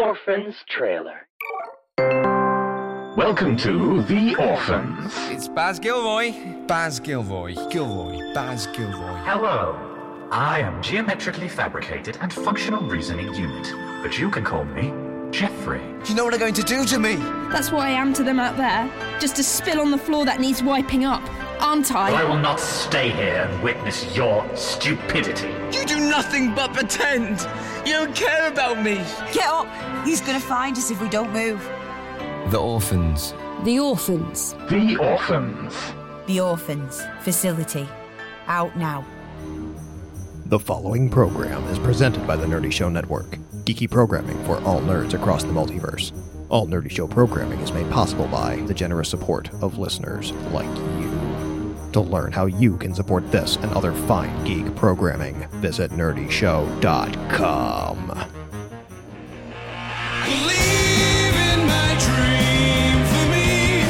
[0.00, 1.28] Orphans Trailer.
[3.18, 5.12] Welcome to The Orphans.
[5.28, 6.32] It's Baz Gilroy.
[6.66, 7.54] Baz Gilroy.
[7.68, 8.32] Gilroy.
[8.32, 9.14] Baz Gilroy.
[9.24, 9.76] Hello.
[10.32, 14.90] I am geometrically fabricated and functional reasoning unit, but you can call me
[15.32, 15.82] Jeffrey.
[16.02, 17.16] Do you know what they're going to do to me?
[17.52, 18.90] That's what I am to them out there.
[19.20, 21.22] Just a spill on the floor that needs wiping up,
[21.60, 22.24] aren't I I?
[22.24, 25.48] will not stay here and witness your stupidity.
[25.76, 27.40] You do nothing but pretend.
[27.86, 28.94] You don't care about me.
[29.32, 29.66] Get up!
[30.04, 31.60] He's gonna find us if we don't move.
[32.50, 33.34] The orphans.
[33.64, 34.54] The orphans.
[34.70, 35.74] The Orphans.
[36.26, 37.86] The Orphans Facility.
[38.46, 39.04] Out now.
[40.46, 43.26] The following program is presented by the Nerdy Show Network,
[43.64, 46.12] geeky programming for all nerds across the multiverse.
[46.48, 50.66] All Nerdy Show programming is made possible by the generous support of listeners like
[50.98, 51.09] you.
[51.92, 58.06] To learn how you can support this and other fine geek programming, visit nerdyshow.com.
[60.24, 63.82] Believe in my dream for me.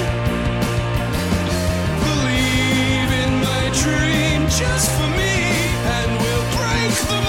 [2.00, 5.36] Believe in my dream just for me,
[5.84, 7.20] and we'll break the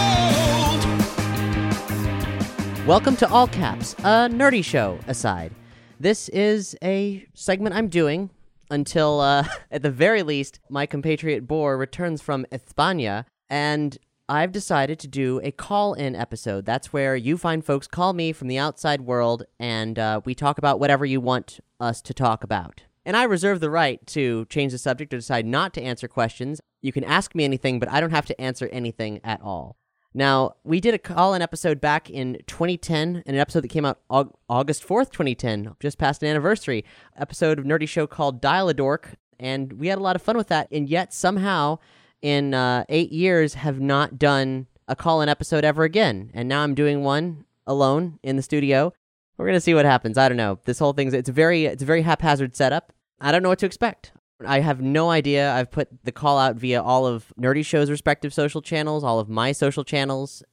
[2.77, 2.88] mold.
[2.88, 5.52] Welcome to All Caps, a nerdy show aside.
[5.99, 8.30] This is a segment I'm doing
[8.72, 14.97] until, uh, at the very least, my compatriot Boar returns from España, and I've decided
[15.00, 16.66] to do a call in episode.
[16.66, 20.58] That's where you find folks call me from the outside world, and uh, we talk
[20.58, 22.83] about whatever you want us to talk about.
[23.05, 26.61] And I reserve the right to change the subject or decide not to answer questions.
[26.82, 29.76] You can ask me anything, but I don't have to answer anything at all.
[30.14, 33.86] Now, we did a call in episode back in 2010, and an episode that came
[33.86, 36.83] out Aug- August 4th, 2010, just past an anniversary
[37.16, 40.36] episode of Nerdy Show called Dial a Dork, and we had a lot of fun
[40.36, 40.67] with that.
[40.70, 41.80] And yet, somehow,
[42.21, 46.30] in uh, eight years, have not done a call in episode ever again.
[46.33, 48.94] And now I'm doing one alone in the studio.
[49.38, 50.17] We're gonna see what happens.
[50.17, 50.60] I don't know.
[50.66, 52.94] This whole thing's it's very it's a very haphazard setup.
[53.20, 54.11] I don't know what to expect.
[54.45, 55.53] I have no idea.
[55.53, 59.29] I've put the call out via all of Nerdy Show's respective social channels, all of
[59.29, 60.43] my social channels.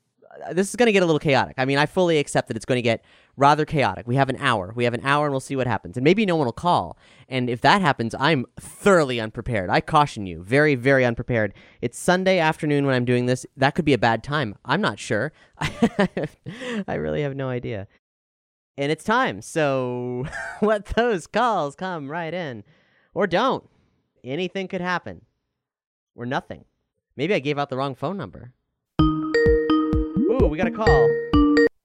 [0.47, 1.54] Uh, This is going to get a little chaotic.
[1.59, 3.04] I mean, I fully accept that it's going to get
[3.37, 4.06] rather chaotic.
[4.06, 4.72] We have an hour.
[4.75, 5.97] We have an hour and we'll see what happens.
[5.97, 6.99] And maybe no one will call.
[7.28, 9.71] And if that happens, I'm thoroughly unprepared.
[9.71, 10.43] I caution you.
[10.43, 11.55] Very, very unprepared.
[11.81, 13.47] It's Sunday afternoon when I'm doing this.
[13.56, 14.56] That could be a bad time.
[14.65, 15.32] I'm not sure.
[15.60, 17.87] I really have no idea.
[18.76, 19.41] And it's time.
[19.43, 20.26] So
[20.62, 22.65] let those calls come right in.
[23.15, 23.69] Or don't.
[24.25, 25.25] Anything could happen.
[26.15, 26.65] Or nothing.
[27.17, 28.53] Maybe I gave out the wrong phone number.
[29.01, 31.11] Ooh, we got a call.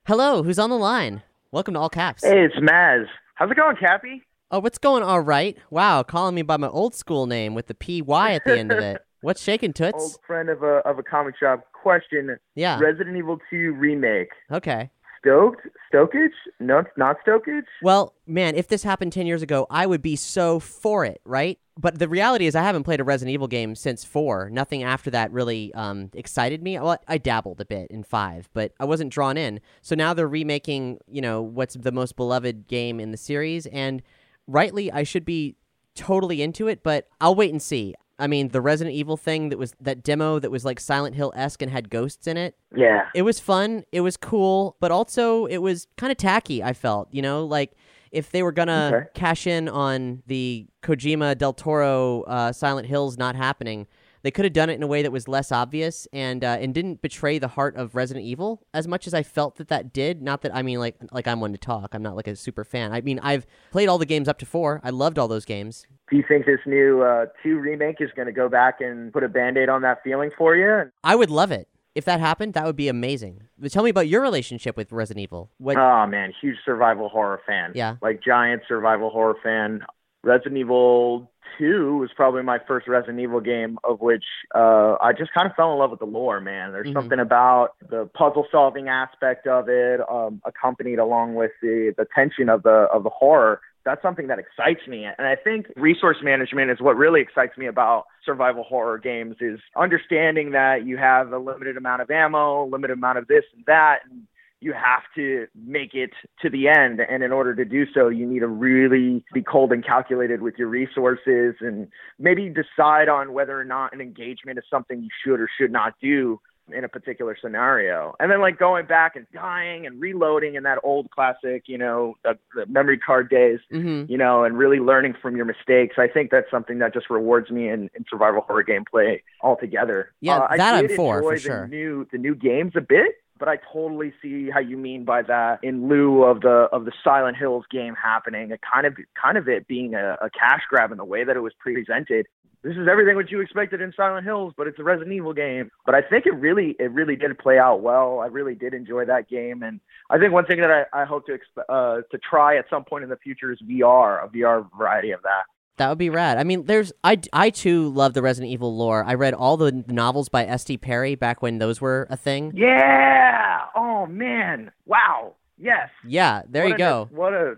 [0.06, 1.22] Hello, who's on the line?
[1.52, 2.24] Welcome to All Caps.
[2.24, 3.06] Hey, it's Maz.
[3.36, 4.24] How's it going, Cappy?
[4.52, 5.58] Oh, what's going all right?
[5.70, 8.80] Wow, calling me by my old school name with the PY at the end of
[8.80, 9.02] it.
[9.22, 9.96] What's shaking, Toots?
[9.98, 11.72] Old friend of a of a comic shop.
[11.72, 12.78] Question: Yeah.
[12.78, 14.28] Resident Evil 2 remake.
[14.52, 14.90] Okay.
[15.24, 15.68] Stoked?
[15.92, 16.34] Stokage?
[16.60, 17.64] No, not Stokage.
[17.82, 21.60] Well, man, if this happened 10 years ago, I would be so for it, right?
[21.80, 24.50] But the reality is, I haven't played a Resident Evil game since 4.
[24.50, 26.78] Nothing after that really um, excited me.
[26.78, 29.60] Well, I dabbled a bit in 5, but I wasn't drawn in.
[29.82, 33.66] So now they're remaking, you know, what's the most beloved game in the series.
[33.68, 34.04] And
[34.46, 35.56] rightly, I should be
[35.96, 37.96] totally into it, but I'll wait and see.
[38.20, 41.34] I mean, the Resident Evil thing that was that demo that was like Silent Hill
[41.36, 42.56] esque and had ghosts in it.
[42.76, 43.08] Yeah.
[43.16, 43.84] It was fun.
[43.92, 46.64] It was cool, but also it was kind of tacky.
[46.64, 47.72] I felt, you know, like
[48.12, 49.06] if they were gonna Okay.
[49.16, 53.88] cash in on the Kojima del Toro uh, Silent Hills not happening,
[54.24, 56.74] they could have done it in a way that was less obvious and uh, and
[56.74, 60.22] didn't betray the heart of Resident Evil as much as I felt that that did.
[60.22, 61.94] Not that I mean like like I'm one to talk.
[61.94, 62.92] I'm not like a super fan.
[62.92, 64.82] I mean I've played all the games up to four.
[64.84, 65.86] I loved all those games.
[66.10, 69.24] Do you think this new uh, 2 remake is going to go back and put
[69.24, 70.92] a band aid on that feeling for you?
[71.04, 72.54] I would love it if that happened.
[72.54, 73.44] That would be amazing.
[73.58, 75.52] But tell me about your relationship with Resident Evil.
[75.58, 75.78] What?
[75.78, 77.72] Oh man, huge survival horror fan.
[77.76, 77.96] Yeah.
[78.02, 79.84] Like giant survival horror fan.
[80.24, 81.30] Resident Evil
[81.60, 84.24] 2 was probably my first Resident Evil game, of which
[84.56, 86.72] uh, I just kind of fell in love with the lore, man.
[86.72, 86.94] There's Mhm.
[86.94, 92.50] something about the puzzle solving aspect of it, um, accompanied along with the, the tension
[92.50, 95.06] of the of the horror that's something that excites me.
[95.06, 99.60] And I think resource management is what really excites me about survival horror games is
[99.76, 104.00] understanding that you have a limited amount of ammo, limited amount of this and that,
[104.10, 104.22] and
[104.64, 106.12] you have to make it
[106.42, 107.00] to the end.
[107.02, 110.56] And in order to do so, you need to really be cold and calculated with
[110.58, 111.88] your resources and
[112.18, 115.94] maybe decide on whether or not an engagement is something you should or should not
[116.02, 116.40] do
[116.72, 118.16] in a particular scenario.
[118.22, 122.16] And then like going back and dying and reloading in that old classic, you know,
[122.24, 124.10] the, the memory card days, Mhm.
[124.10, 125.96] you know, and really learning from your mistakes.
[125.98, 130.14] I think that's something that just rewards me in, in survival horror gameplay altogether.
[130.22, 131.62] Yeah, Uh, I that I'm did for, for enjoy sure.
[131.64, 135.22] The new the new games a bit, but I totally see how you mean by
[135.24, 135.60] that.
[135.64, 139.50] In lieu of the of the Silent Hills game happening, a kind of kind of
[139.50, 142.26] it being a, a cash grab in the way that it was presented.
[142.64, 145.70] This is everything what you expected in Silent Hills, but it's a Resident Evil game.
[145.86, 148.22] But I think it really it really did play out well.
[148.22, 151.26] I really did enjoy that game, and I think one thing that I, I hope
[151.26, 154.66] to exp- uh, to try at some point in the future is VR, a VR
[154.78, 155.44] variety of that.
[155.78, 156.38] That would be rad.
[156.38, 159.04] I mean, there's I I too love the Resident Evil lore.
[159.04, 160.78] I read all the novels by S.D.
[160.78, 162.52] Perry back when those were a thing.
[162.56, 163.62] Yeah.
[163.76, 164.72] Oh man.
[164.86, 165.36] Wow.
[165.58, 165.90] Yes.
[166.06, 167.08] Yeah, there What you a go.
[167.12, 167.56] what a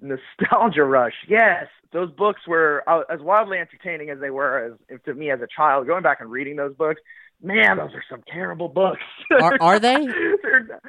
[0.00, 1.12] nostalgia rush.
[1.28, 5.40] Yes, those books were uh, as wildly entertaining as they were as to me as
[5.40, 5.86] a child.
[5.86, 7.00] Going back and reading those books,
[7.42, 9.00] man, those are some terrible books.
[9.40, 9.96] Are- are they?
[10.42, 10.80] they're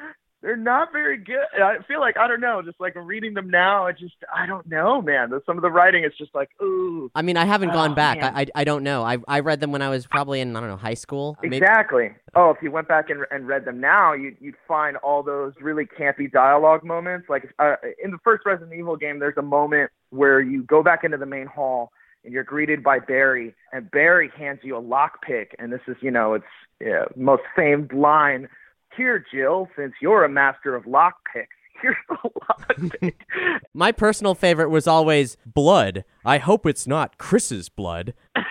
[0.44, 1.38] they're not very good.
[1.60, 2.60] I feel like I don't know.
[2.62, 5.32] Just like reading them now, I just I don't know, man.
[5.46, 7.10] Some of the writing is just like ooh.
[7.14, 8.18] I mean, I haven't gone Oh, back.
[8.22, 9.02] I, I I don't know.
[9.02, 11.36] I I read them when I was probably in I don't know high school.
[11.42, 12.10] Maybe- Exactly.
[12.36, 15.54] Oh, if you went back and, and read them now, you'd, you'd find all those
[15.62, 17.28] really campy dialogue moments.
[17.30, 21.04] Like uh, in the first Resident Evil game, there's a moment where you go back
[21.04, 21.90] into the main hall
[22.24, 26.10] and you're greeted by Barry, and Barry hands you a lockpick, and this is, you
[26.10, 26.44] know, it's
[26.80, 28.48] yeah, most famed line.
[28.96, 31.46] Here, Jill, since you're a master of lockpicks,
[31.82, 33.14] here's the lockpick.
[33.74, 36.04] My personal favorite was always blood.
[36.24, 38.14] I hope it's not Chris's blood.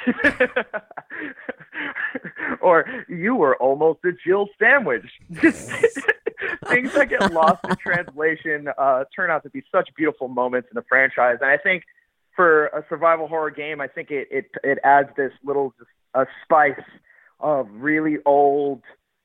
[2.61, 5.05] or you were almost a Jill sandwich.
[6.67, 10.75] Things that get lost in translation uh, turn out to be such beautiful moments in
[10.75, 11.83] the franchise, and I think
[12.35, 15.73] for a survival horror game, I think it it, it adds this little
[16.13, 16.81] a spice
[17.39, 18.81] of really old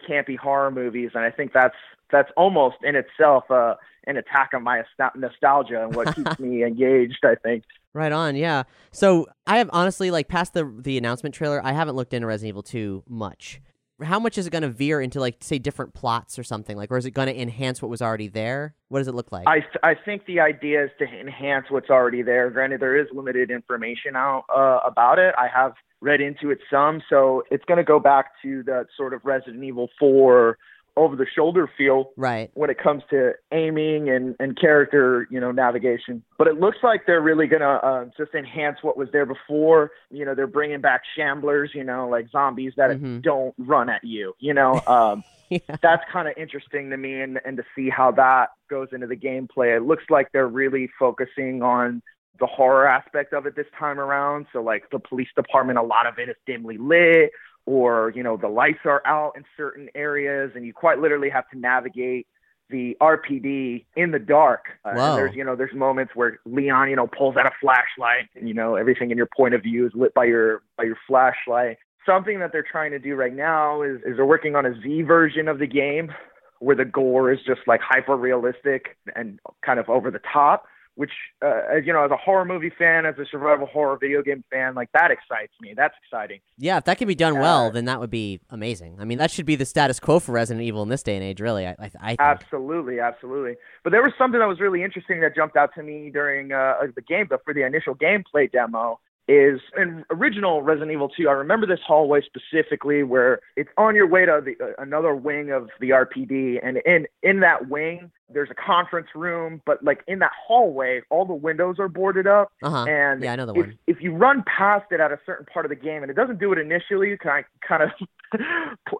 [0.08, 1.76] campy horror movies, and I think that's
[2.10, 3.74] that's almost in itself uh,
[4.06, 4.82] an attack on my
[5.14, 7.24] nostalgia and what keeps me engaged.
[7.24, 7.64] I think.
[7.94, 8.64] Right on, yeah.
[8.92, 12.50] So I have honestly like past the the announcement trailer, I haven't looked into Resident
[12.50, 13.60] Evil 2 much.
[14.02, 16.90] How much is it going to veer into like say different plots or something like,
[16.90, 18.74] or is it going to enhance what was already there?
[18.88, 19.46] What does it look like?
[19.46, 22.50] I th- I think the idea is to enhance what's already there.
[22.50, 25.34] Granted, there is limited information out uh, about it.
[25.36, 29.12] I have read into it some, so it's going to go back to that sort
[29.12, 30.56] of Resident Evil 4
[30.98, 32.50] over the shoulder feel right.
[32.54, 36.22] when it comes to aiming and, and character, you know, navigation.
[36.36, 39.92] But it looks like they're really going to uh, just enhance what was there before.
[40.10, 43.22] You know, they're bringing back shamblers, you know, like zombies that Mhm.
[43.22, 44.80] don't run at you, you know.
[44.86, 45.76] Um, Yeah.
[45.80, 49.16] that's kind of interesting to me and, and to see how that goes into the
[49.16, 49.74] gameplay.
[49.74, 52.02] It looks like they're really focusing on
[52.38, 54.46] the horror aspect of it this time around.
[54.52, 57.30] So like the police department, a lot of it is dimly lit
[57.68, 61.48] or, you know, the lights are out in certain areas and you quite literally have
[61.50, 62.26] to navigate
[62.70, 64.66] the RPD in the dark.
[64.84, 68.28] Uh, and there's, you know, there's moments where Leon, you know, pulls out a flashlight
[68.34, 70.98] and, you know, everything in your point of view is lit by your, by your
[71.06, 71.76] flashlight
[72.06, 75.02] something that they're trying to do right now is, is they're working on a Z
[75.02, 76.10] version of the game
[76.58, 80.64] where the gore is just like hyper realistic and kind of over the top.
[80.98, 81.12] Which,
[81.44, 84.42] uh, as you know, as a horror movie fan, as a survival horror video game
[84.50, 85.72] fan, like that excites me.
[85.76, 86.40] That's exciting.
[86.56, 88.96] Yeah, if that can be done well, Uh, then that would be amazing.
[88.98, 91.22] I mean, that should be the status quo for Resident Evil in this day and
[91.22, 91.68] age, really.
[91.68, 92.16] I, I.
[92.18, 93.54] Absolutely, absolutely.
[93.84, 96.74] But there was something that was really interesting that jumped out to me during uh,
[96.96, 98.98] the game, but for the initial gameplay demo,
[99.28, 101.28] is in original Resident Evil 2.
[101.28, 105.50] I remember this hallway specifically where it's on your way to the, uh, another wing
[105.50, 110.18] of the RPD, and in in that wing there's a conference room, but like in
[110.18, 112.52] that hallway, all the windows are boarded up.
[112.62, 112.84] Uh-huh.
[112.84, 113.78] And Yeah, I know the if, one.
[113.86, 116.38] if you run past it at a certain part of the game, and it doesn't
[116.38, 117.90] do it initially, you kind kind of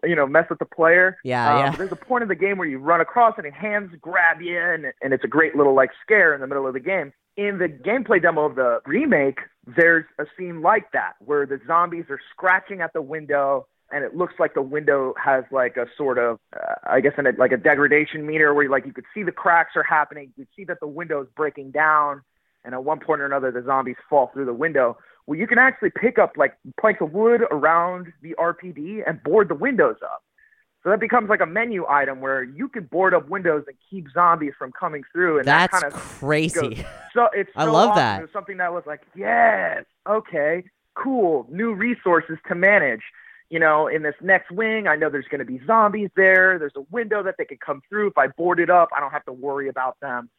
[0.03, 1.17] you know mess with the player.
[1.23, 1.71] Yeah, Um, yeah.
[1.75, 4.57] There's a point in the game where you run across it and hands grab you,
[4.59, 7.13] and and it's a great little like scare in the middle of the game.
[7.37, 9.39] In the gameplay demo of the remake,
[9.75, 13.67] there's a scene like that where the zombies are scratching at the window.
[13.91, 17.25] And it looks like the window has like a sort of, uh, I guess, in
[17.25, 20.31] a, like a degradation meter where like you could see the cracks are happening.
[20.37, 22.21] You could see that the window is breaking down,
[22.63, 24.97] and at one point or another, the zombies fall through the window.
[25.25, 29.49] Well, you can actually pick up like planks of wood around the RPD and board
[29.49, 30.21] the windows up.
[30.83, 34.07] So that becomes like a menu item where you can board up windows and keep
[34.13, 35.39] zombies from coming through.
[35.39, 36.75] And That's that kind of crazy.
[36.75, 37.95] goes- so it's I love awesome.
[37.97, 38.19] that.
[38.19, 40.63] It was something that was like, yes, okay,
[40.95, 43.01] cool, new resources to manage.
[43.49, 46.59] You know, in this next wing, I know there's going to be zombies there.
[46.59, 48.07] There's a window that they could come through.
[48.09, 50.29] If I board it up, I don't have to worry about them,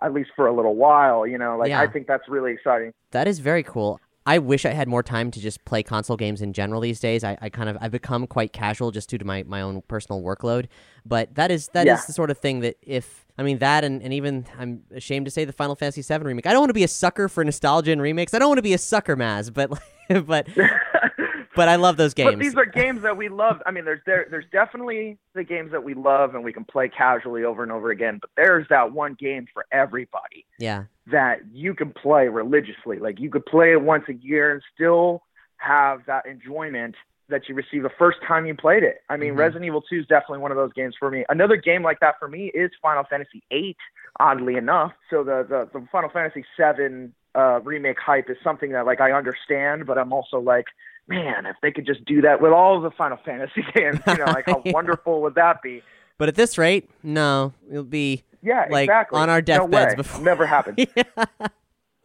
[0.00, 1.26] at least for a little while.
[1.26, 1.80] You know, like Yeah.
[1.82, 2.92] I think that's really exciting.
[3.10, 4.00] That is very cool.
[4.26, 7.24] I wish I had more time to just play console games in general these days.
[7.24, 10.22] I, I kind of I've become quite casual just due to my, my own personal
[10.22, 10.66] workload.
[11.04, 12.02] But that is that is Yeah.
[12.06, 15.30] the sort of thing that if I mean that and, and even I'm ashamed to
[15.30, 16.46] say the Final Fantasy VII remake.
[16.46, 18.32] I don't want to be a sucker for nostalgia and remakes.
[18.32, 19.70] I don't want to be a sucker, Maz, but
[20.26, 20.48] but
[21.56, 22.32] but I love those games.
[22.32, 23.60] But these are games that we love.
[23.66, 26.88] I mean, there's there, there's definitely the games that we love and we can play
[26.88, 28.18] casually over and over again.
[28.20, 30.84] But there's that one game for everybody yeah.
[31.10, 32.98] That you can play religiously.
[32.98, 35.22] Like you could play it once a year and still
[35.58, 36.94] have that enjoyment
[37.28, 38.98] that you received the first time you played it.
[39.08, 39.38] I mean, Mhm.
[39.38, 41.24] Resident Evil 2 is definitely one of those games for me.
[41.30, 43.76] Another game like that for me is Final Fantasy 8,
[44.20, 44.92] oddly enough.
[45.10, 49.12] So the the, the Final Fantasy 7 uh, remake hype is something that like I
[49.12, 50.66] understand, but I'm also like,
[51.08, 54.16] man, if they could just do that with all of the Final Fantasy games, you
[54.18, 54.72] know, like how Yeah.
[54.72, 55.82] wonderful would that be?
[56.18, 59.18] But at this rate, no, it'll be Yeah, like exactly.
[59.18, 59.94] on our deathbeds way.
[59.96, 60.20] before.
[60.22, 60.86] Never happened.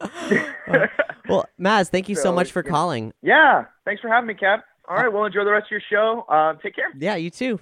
[1.28, 2.70] well, Maz, thank you so So, much for yeah.
[2.70, 3.12] calling.
[3.22, 4.64] yeah, thanks for having me, Cap.
[4.88, 6.24] All right, well, enjoy the rest of your show.
[6.28, 6.90] Uh, take care.
[6.98, 7.60] Yeah, you too.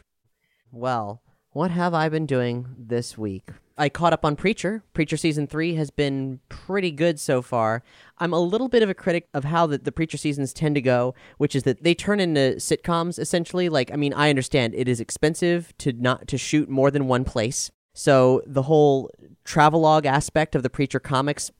[0.71, 1.21] Well,
[1.51, 3.51] what have I been doing this week?
[3.77, 4.83] I caught up on Preacher.
[4.93, 7.83] Preacher season three has been pretty good so far.
[8.19, 10.81] I'm a little bit of a critic of how the, the Preacher seasons tend to
[10.81, 13.69] go, which is that they turn into sitcoms essentially.
[13.69, 17.25] Like, I mean, I understand it is expensive to not to shoot more than one
[17.25, 17.71] place.
[17.99, 19.11] So the whole
[19.45, 21.50] travelogue aspect of the Preacher comics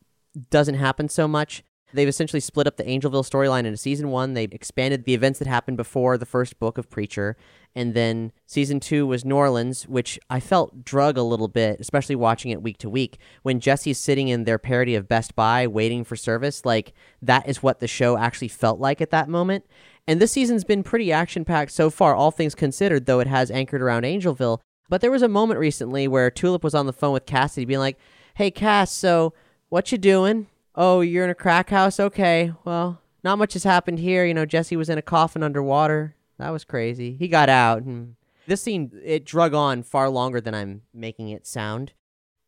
[0.51, 1.65] doesn't happen so much.
[1.93, 4.35] They've essentially split up the Angelville storyline into season one.
[4.35, 7.37] They've expanded the events that happened before the first book of Preacher.
[7.75, 12.15] And then season two was New Orleans, which I felt drug a little bit, especially
[12.15, 13.19] watching it week to week.
[13.43, 17.65] When Jesse's sitting in their parody of Best Buy waiting for service, like that is
[17.65, 19.65] what the show actually felt like at that moment.
[20.07, 23.51] And this season's been pretty action packed so far, all things considered, though it has
[23.51, 24.61] anchored around Angelville.
[24.89, 27.81] But there was a moment recently where Tulip was on the phone with Cassidy being
[27.81, 27.99] like,
[28.35, 29.35] Hey Cass, so
[29.69, 30.47] what you doing?
[30.75, 31.99] Oh, you're in a crack house?
[31.99, 32.53] Okay.
[32.65, 34.25] Well, not much has happened here.
[34.25, 36.15] You know, Jesse was in a coffin underwater.
[36.39, 37.17] That was crazy.
[37.19, 37.83] He got out.
[37.83, 38.15] And
[38.47, 41.93] this scene, it drug on far longer than I'm making it sound.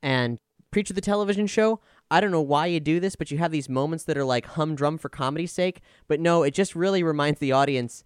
[0.03, 0.39] And
[0.71, 1.81] Preacher the television show,
[2.11, 4.47] I don't know why you do this, but you have these moments that are like
[4.47, 5.81] humdrum for comedy's sake.
[6.07, 8.05] But no, it just really reminds the audience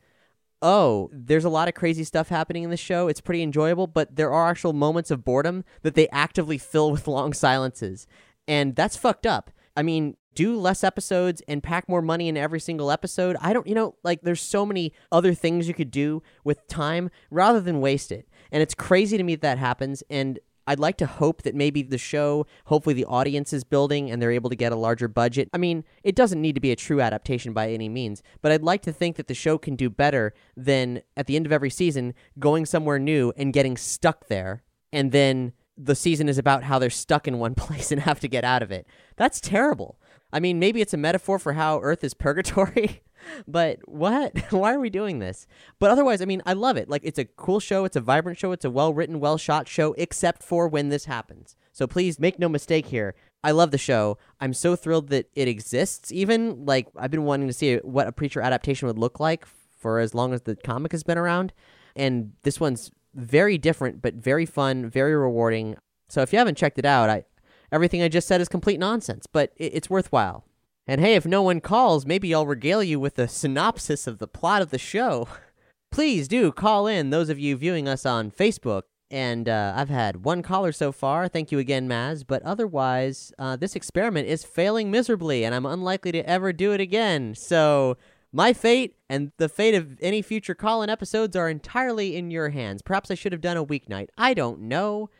[0.65, 3.07] oh, there's a lot of crazy stuff happening in the show.
[3.07, 7.07] It's pretty enjoyable, but there are actual moments of boredom that they actively fill with
[7.07, 8.07] long silences.
[8.49, 9.51] And that's fucked up.
[9.77, 13.37] I mean, do less episodes and pack more money in every single episode.
[13.43, 17.11] I don't, you know, like there's so many other things you could do with time
[17.31, 18.27] rather than waste it.
[18.51, 20.03] And it's crazy to me that, that happens.
[20.09, 24.21] And I'd like to hope that maybe the show, hopefully the audience is building and
[24.21, 25.49] they're able to get a larger budget.
[25.53, 28.63] I mean, it doesn't need to be a true adaptation by any means, but I'd
[28.63, 31.71] like to think that the show can do better than at the end of every
[31.71, 34.63] season going somewhere new and getting stuck there
[34.95, 38.29] and then the season is about how they're stuck in one place and have to
[38.29, 38.87] get out of it.
[39.17, 39.99] That's terrible.
[40.33, 43.03] I mean, maybe it's a metaphor for how Earth is purgatory,
[43.49, 44.37] but what?
[44.53, 45.47] Why are we doing this?
[45.79, 46.89] But otherwise, I mean, I love it.
[46.89, 47.85] Like, it's a cool show.
[47.85, 48.53] It's a vibrant show.
[48.53, 51.57] It's a well written, well shot show, except for when this happens.
[51.73, 53.15] So please make no mistake here.
[53.43, 54.19] I love the show.
[54.41, 56.65] I'm so thrilled that it exists, even.
[56.65, 59.45] Like, I've been wanting to see what a Preacher adaptation would look like
[59.79, 61.53] for as long as the comic has been around.
[61.95, 65.77] And this one's very different, but very fun, very rewarding.
[66.09, 67.25] So if you haven't checked it out, I
[67.71, 70.45] everything I just said is complete nonsense, but it, it's worthwhile.
[70.87, 74.29] And hey, if no one calls, maybe I'll regale you with a synopsis of the
[74.29, 75.29] plot of the show.
[75.91, 78.83] Please do call in, those of you viewing us on Facebook.
[79.11, 81.29] And uh, I've had one caller so far.
[81.29, 82.25] Thank you again, Maz.
[82.27, 86.81] But otherwise, uh, this experiment is failing miserably, and I'm unlikely to ever do it
[86.81, 87.35] again.
[87.35, 87.97] So
[88.33, 92.49] my fate and the fate of any future call in episodes are entirely in your
[92.49, 92.83] hands.
[92.83, 94.09] Perhaps I should have done a weeknight.
[94.19, 95.11] I don't know.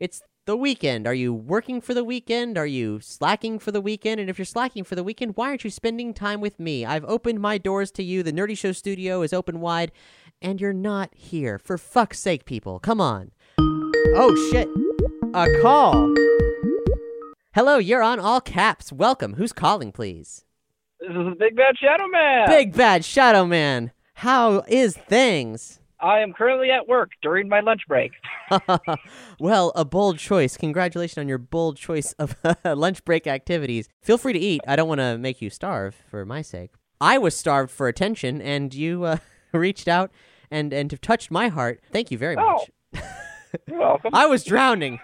[0.00, 1.06] It's the weekend.
[1.06, 2.56] Are you working for the weekend?
[2.56, 4.20] Are you slacking for the weekend?
[4.20, 6.86] And if you're slacking for the weekend, why aren't you spending time with me?
[6.86, 8.22] I've opened my doors to you.
[8.22, 9.90] The Nerdy Show studio is open wide,
[10.40, 11.58] and you're not here.
[11.58, 12.78] For fuck's sake, people.
[12.78, 13.32] Come on.
[13.58, 14.68] Oh, shit.
[15.34, 16.14] A call.
[17.52, 18.92] Hello, you're on all caps.
[18.92, 19.34] Welcome.
[19.34, 20.44] Who's calling, please?
[21.00, 22.46] This is the Big Bad Shadow Man.
[22.46, 23.90] Big Bad Shadow Man.
[24.14, 25.80] How is things?
[26.00, 28.12] I am currently at work during my lunch break.
[29.40, 30.56] well, a bold choice.
[30.56, 33.88] Congratulations on your bold choice of lunch break activities.
[34.02, 34.60] Feel free to eat.
[34.68, 36.72] I don't want to make you starve for my sake.
[37.00, 39.18] I was starved for attention, and you uh,
[39.52, 40.10] reached out
[40.50, 41.80] and and touched my heart.
[41.92, 42.64] Thank you very Oh.
[42.92, 43.02] much.
[43.66, 44.10] You're welcome.
[44.14, 45.00] I was drowning.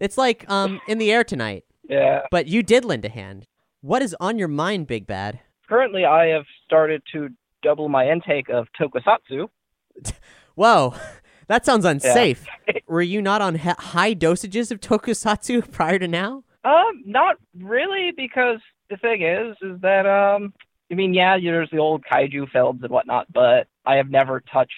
[0.00, 2.22] It's like um in the air tonight, yeah.
[2.30, 3.46] but you did lend a hand.
[3.80, 5.40] What is on your mind, Big Bad?
[5.68, 7.28] Currently, I have started to
[7.62, 9.48] double my intake of tokusatsu.
[10.54, 10.94] Whoa,
[11.48, 12.44] that sounds unsafe.
[12.86, 16.44] Were you not on he- high dosages of tokusatsu prior to now?
[16.64, 18.58] Um, not really, because
[18.88, 20.54] the thing is, is that um,
[20.90, 24.72] I mean, yeah, there's the old kaiju films and whatnot, but I have never touched,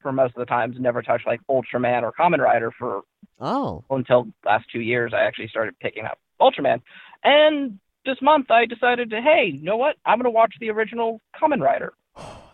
[0.00, 3.02] for most of the times, never touched like Ultraman or Kamen Rider for
[3.42, 5.12] Oh, until last two years.
[5.14, 6.80] I actually started picking up Ultraman,
[7.24, 9.96] and this month I decided to, hey, you know what?
[10.06, 11.92] I'm gonna watch the original Kamen Rider.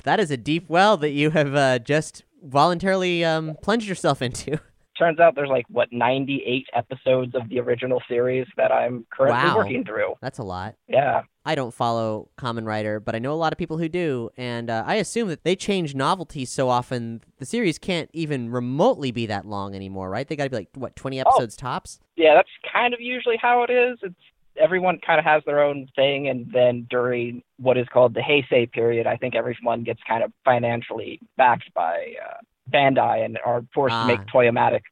[0.06, 4.58] That is a deep well that you have uh, just voluntarily um, plunged yourself into.
[4.98, 9.56] Turns out there's like what 98 episodes of the original series that I'm currently Wow.
[9.58, 10.14] working through.
[10.22, 10.74] That's a lot.
[10.88, 11.22] Yeah.
[11.44, 14.70] I don't follow Kamen Rider, but I know a lot of people who do, and
[14.70, 19.26] uh, I assume that they change novelties so often the series can't even remotely be
[19.26, 20.26] that long anymore, right?
[20.26, 22.00] They got to be like what twenty episodes tops.
[22.16, 23.98] yeah, that's kind of usually how it is.
[24.02, 24.14] It's
[24.58, 28.70] everyone kind of has their own thing, and then during what is called the Heisei
[28.70, 32.36] period, I think everyone gets kind of financially backed by uh,
[32.72, 34.02] Bandai and are forced Ah.
[34.02, 34.82] to make Toyomatic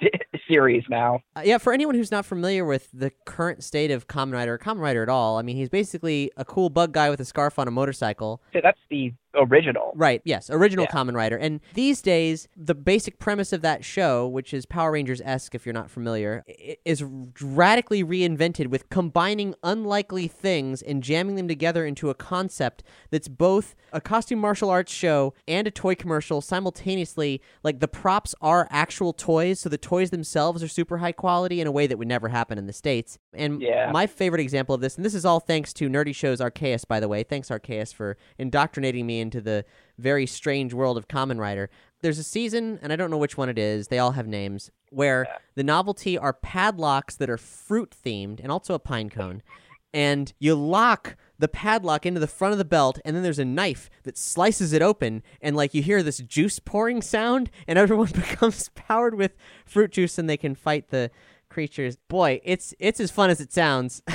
[0.48, 1.20] series now.
[1.36, 4.58] Uh, yeah, for anyone who's not familiar with the current state of Kamen Rider or
[4.58, 7.58] Kamen Rider at all, I mean, he's basically a cool bug guy with a scarf
[7.58, 8.42] on a motorcycle.
[8.52, 9.92] So that's the original.
[9.94, 10.96] Right, yes, original Yeah.
[10.96, 11.36] Kamen Rider.
[11.36, 15.66] And these days, the basic premise of that show, which is Power Rangers esque if
[15.66, 16.44] you're not familiar,
[16.84, 17.04] is
[17.42, 23.74] radically reinvented with combining unlikely things and jamming them together into a concept that's both
[23.92, 27.40] a costume martial arts show and a toy commercial simultaneously.
[27.62, 31.66] Like the props are actual toys, so the toys themselves are super high quality in
[31.66, 33.18] a way that would never happen in the States.
[33.32, 33.90] And Yeah.
[33.90, 37.00] my favorite example of this, and this is all thanks to Nerdy Show's Arceus, by
[37.00, 37.22] the way.
[37.22, 39.64] Thanks, Arceus, for indoctrinating me into the
[39.96, 41.70] very strange world of Kamen Rider.
[42.02, 44.70] There's a season, and I don't know which one it is, they all have names,
[44.90, 49.42] where the novelty are padlocks that are fruit themed and also a pine cone.
[49.92, 53.44] And you lock the padlock into the front of the belt, and then there's a
[53.44, 58.08] knife that slices it open, and like you hear this juice pouring sound, and everyone
[58.12, 61.10] becomes powered with fruit juice, and they can fight the
[61.48, 61.96] creatures.
[62.08, 64.02] Boy, it's it's as fun as it sounds.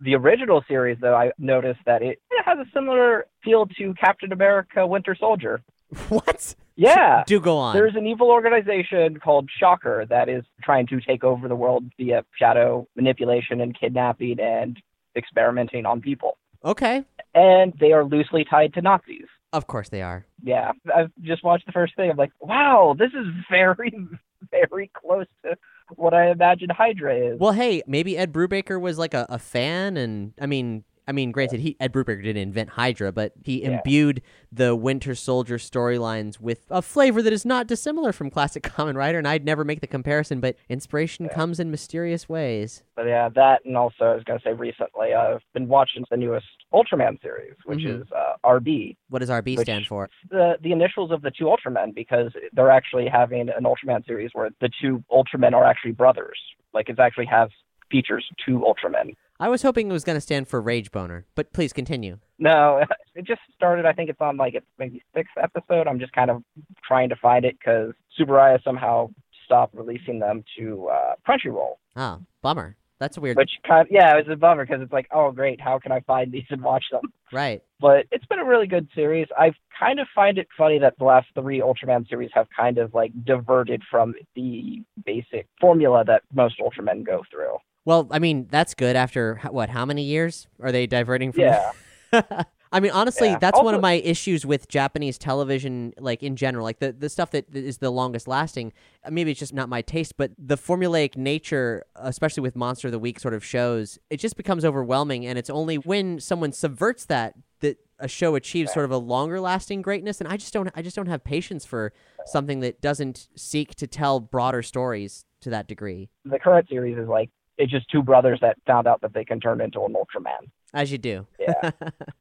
[0.00, 4.86] The original series, though, I noticed that it has a similar feel to Captain America:
[4.86, 5.62] Winter Soldier.
[6.08, 6.54] what?
[6.80, 7.24] Yeah.
[7.26, 7.76] Do go on.
[7.76, 12.24] There's an evil organization called Shocker that is trying to take over the world via
[12.38, 14.78] shadow manipulation and kidnapping and
[15.14, 16.38] experimenting on people.
[16.64, 17.04] Okay.
[17.34, 19.26] And they are loosely tied to Nazis.
[19.52, 20.24] Of course they are.
[20.42, 20.72] Yeah.
[20.94, 22.10] I've just watched the first thing.
[22.10, 23.92] I'm like, wow, this is very,
[24.50, 25.56] very close to
[25.96, 27.38] what I imagined Hydra is.
[27.38, 31.32] Well, hey, maybe Ed Brubaker was like a, a fan, and I mean, I mean,
[31.32, 33.70] granted, he Ed Brubaker didn't invent Hydra, but he Yeah.
[33.78, 38.94] imbued the Winter Soldier storylines with a flavor that is not dissimilar from classic Kamen
[38.96, 39.18] Rider.
[39.18, 42.84] And I'd never make the comparison, but inspiration comes in mysterious ways.
[42.94, 46.46] But yeah, that and also I was gonna say recently I've been watching the newest
[46.72, 48.02] Ultraman series, which Mhm.
[48.02, 50.08] is uh, RB, What does RB stand for?
[50.30, 54.50] the the initials of the two Ultramen, because they're actually having an Ultraman series where
[54.60, 56.38] the two Ultramen are actually brothers.
[56.72, 57.50] Like it actually has
[57.90, 59.16] features two Ultramen.
[59.40, 62.18] I was hoping it was going to stand for Rage Boner, but please continue.
[62.38, 63.86] No, it just started.
[63.86, 65.88] I think it's on like its maybe sixth episode.
[65.88, 66.42] I'm just kind of
[66.86, 69.08] trying to find it because Tsuburaya somehow
[69.46, 71.76] stopped releasing them to uh, Crunchyroll.
[71.96, 72.76] Oh, bummer.
[72.98, 73.38] That's a weird.
[73.38, 75.90] Which kind of, yeah, it was a bummer because it's like, oh great, how can
[75.90, 77.00] I find these and watch them?
[77.32, 77.62] Right.
[77.80, 79.26] But it's been a really good series.
[79.38, 82.92] I kind of find it funny that the last three Ultraman series have kind of
[82.92, 87.56] like diverted from the basic formula that most Ultramen go through.
[87.84, 89.70] Well, I mean, that's good after what?
[89.70, 91.42] How many years are they diverting from?
[91.42, 91.72] Yeah.
[92.72, 93.38] I mean, honestly, Yeah.
[93.40, 97.32] that's one of my issues with Japanese television, like in general, like the the stuff
[97.32, 98.72] that is the longest lasting.
[99.04, 102.92] uh, Maybe it's just not my taste, but the formulaic nature, especially with Monster of
[102.92, 105.26] the Week sort of shows, it just becomes overwhelming.
[105.26, 109.40] And it's only when someone subverts that that a show achieves sort of a longer
[109.40, 110.20] lasting greatness.
[110.20, 111.92] And I just don't, I just don't have patience for
[112.24, 116.08] something that doesn't seek to tell broader stories to that degree.
[116.24, 117.30] The current series is like
[117.60, 120.50] it's just two brothers that found out that they can turn into an Ultraman.
[120.72, 121.26] As you do.
[121.38, 121.70] Yeah.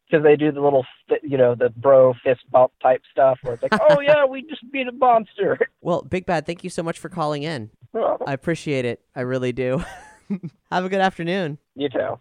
[0.09, 0.83] Because they do the little,
[1.21, 4.63] you know, the bro fist bump type stuff where it's like, oh yeah, we just
[4.71, 5.59] beat a monster.
[5.81, 7.69] Well, Big Bad, thank you so much for calling in.
[7.93, 9.01] I appreciate it.
[9.15, 9.83] I really do.
[10.71, 11.59] Have a good afternoon.
[11.75, 12.19] you too.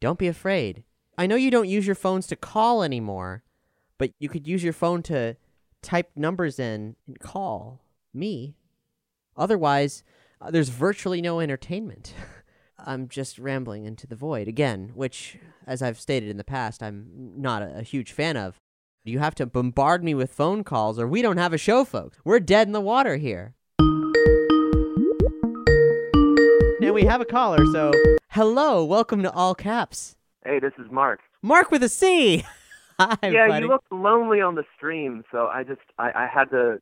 [0.00, 0.84] Don't be afraid.
[1.16, 3.42] I know you don't use your phones to call anymore,
[3.96, 5.36] but you could use your phone to
[5.82, 7.80] type numbers in and call
[8.12, 8.56] me.
[9.38, 10.04] Otherwise,
[10.40, 12.12] uh, there's virtually no entertainment.
[12.84, 17.32] I'm just rambling into the void again, which, as I've stated in the past, I'm
[17.36, 18.58] not a, a huge fan of.
[19.04, 22.18] You have to bombard me with phone calls, or we don't have a show, folks.
[22.24, 23.54] We're dead in the water here.
[26.80, 27.92] And we have a caller, so
[28.30, 30.16] hello, welcome to All Caps.
[30.44, 31.20] Hey, this is Mark.
[31.40, 32.44] Mark with a C.
[32.98, 33.64] Hi, yeah, buddy.
[33.64, 36.80] you looked lonely on the stream, so I just I, I had to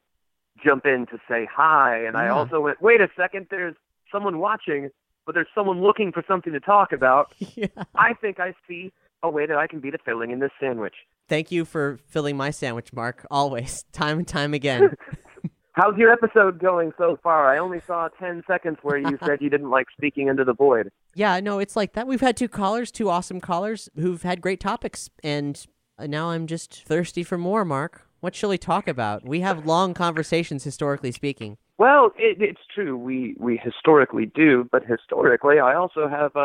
[0.63, 3.75] jump in to say hi, and I also went, wait a second, there's
[4.13, 4.91] someone watching,
[5.31, 7.33] but there's someone looking for something to talk about.
[7.39, 7.69] yeah.
[7.95, 10.95] I think I see a way that I can be the filling in this sandwich.
[11.29, 13.25] Thank you for filling my sandwich, Mark.
[13.31, 14.97] Always, time and time again.
[15.75, 17.49] How's your episode going so far?
[17.49, 20.91] I only saw 10 seconds where you said you didn't like speaking into the void.
[21.15, 22.09] yeah, no, it's like that.
[22.09, 25.65] We've had two callers, two awesome callers who've had great topics, and
[25.97, 28.03] now I'm just thirsty for more, Mark.
[28.19, 29.25] What shall we talk about?
[29.25, 31.57] We have long conversations, historically speaking.
[31.81, 32.95] Well, it, it's true.
[32.95, 36.45] We we historically do, but historically, I also have uh,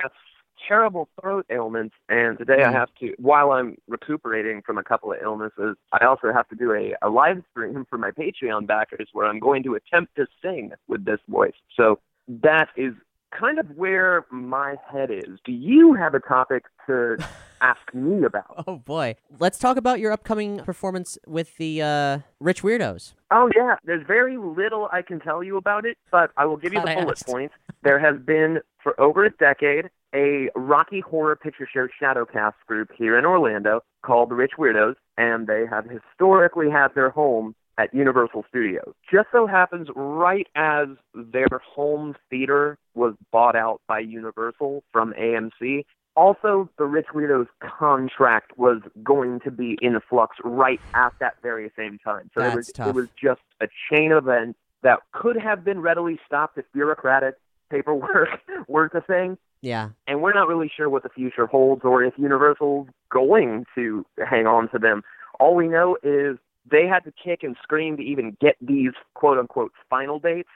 [0.66, 2.72] terrible throat ailments, and today I Mm.
[2.72, 3.14] have to.
[3.20, 7.10] While I'm recuperating from a couple of illnesses, I also have to do a, a
[7.10, 11.20] live stream for my Patreon backers, where I'm going to attempt to sing with this
[11.28, 11.60] voice.
[11.76, 12.94] So that is
[13.38, 15.40] kind of where my head is.
[15.44, 17.18] Do you have a topic to
[17.62, 18.64] ask me about?
[18.68, 23.14] Oh boy, let's talk about your upcoming performance with the uh, Rich Weirdos.
[23.32, 26.74] Oh yeah, there's very little I can tell you about it, but I will give
[26.74, 27.56] you Glad the bullet points.
[27.84, 33.18] There has been for over a decade a Rocky Horror Picture Show Shadowcast group here
[33.20, 38.46] in Orlando called the Rich Weirdos, and they have historically had their home at Universal
[38.50, 38.94] Studios.
[39.12, 45.86] Just so happens, right as their home theater was bought out by Universal from AMC,
[46.16, 51.72] also the Rich Weirdos contract was going to be in flux right at that very
[51.76, 52.32] same time.
[52.34, 52.88] So it That's was tough.
[52.88, 57.36] it was just a chain event that could have been readily stopped if bureaucratic
[57.70, 58.30] paperwork
[58.68, 59.38] weren't a thing.
[59.62, 64.06] Yeah, And we're not really sure what the future holds or if Universal's going to
[64.24, 65.02] hang on to them.
[65.40, 66.38] All we know is
[66.70, 70.50] they had to kick and scream to even get these quote unquote final dates.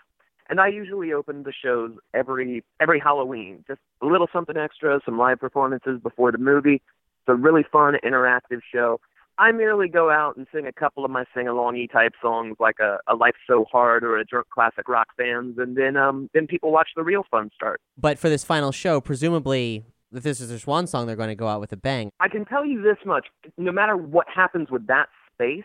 [0.49, 3.63] And I usually open the shows every every Halloween.
[3.67, 6.75] Just a little something extra, some live performances before the movie.
[6.75, 8.99] It's a really fun, interactive show.
[9.37, 12.79] I merely go out and sing a couple of my sing alongy type songs like
[12.81, 16.47] a, a Life So Hard or a Drunk Classic Rock Bands and then um then
[16.47, 17.79] people watch the real fun start.
[17.97, 21.35] but for this final show, presumably, if this is their swan song, they're going to
[21.35, 22.11] go out with a bang.
[22.19, 25.63] I can tell you this much: no matter what happens with that space,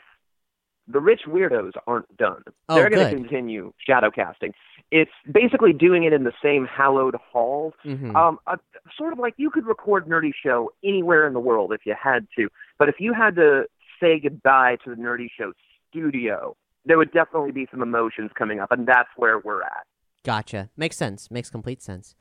[0.88, 2.42] the rich weirdos aren't done.
[2.68, 4.52] Oh, They're going to continue shadow casting.
[4.90, 7.72] It's basically doing it in the same hallowed halls.
[7.84, 8.14] Mhm.
[8.14, 8.56] Um, uh,
[8.96, 12.26] sort of like you could record Nerdy Show anywhere in the world if you had
[12.36, 13.64] to, but if you had to
[14.00, 15.52] say goodbye to the Nerdy Show
[15.90, 19.86] studio, there would definitely be some emotions coming up, and that's where we're at.
[20.22, 20.68] Gotcha.
[20.76, 21.30] Makes sense.
[21.30, 22.14] Makes complete sense.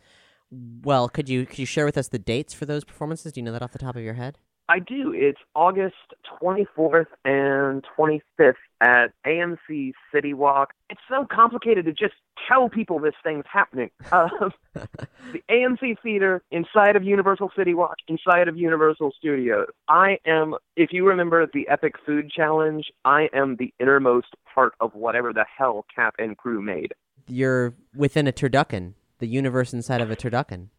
[0.83, 3.33] Well, could you could you share with us the dates for those performances?
[3.33, 4.37] Do you know that off the top of your head?
[4.69, 5.13] I do.
[5.13, 5.95] It's August
[6.41, 10.73] 24th and 25th at AMC City Walk.
[10.89, 12.13] It's so complicated to just
[12.47, 13.89] tell people this thing's happening.
[14.11, 14.29] Uh,
[14.73, 19.67] the AMC Theater inside of Universal City Walk, inside of Universal Studios.
[19.89, 24.93] I am, if you remember the Epic Food Challenge, I am the innermost part of
[24.95, 26.93] whatever the hell Cap and crew made.
[27.27, 30.69] You're within a turducken, the universe inside of a turducken.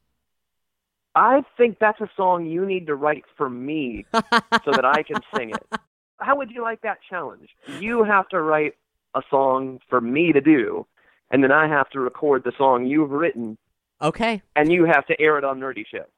[1.17, 5.17] I think that's a song you need to write for me so that I can
[5.37, 5.81] sing it.
[6.19, 7.49] How would you like that challenge?
[7.81, 8.75] You have to write
[9.15, 10.87] a song for me to do,
[11.31, 13.59] and then I have to record the song you've written,
[14.03, 14.43] Okay.
[14.57, 16.11] and you have to air it on Nerdy Ship.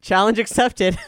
[0.00, 0.98] Challenge accepted.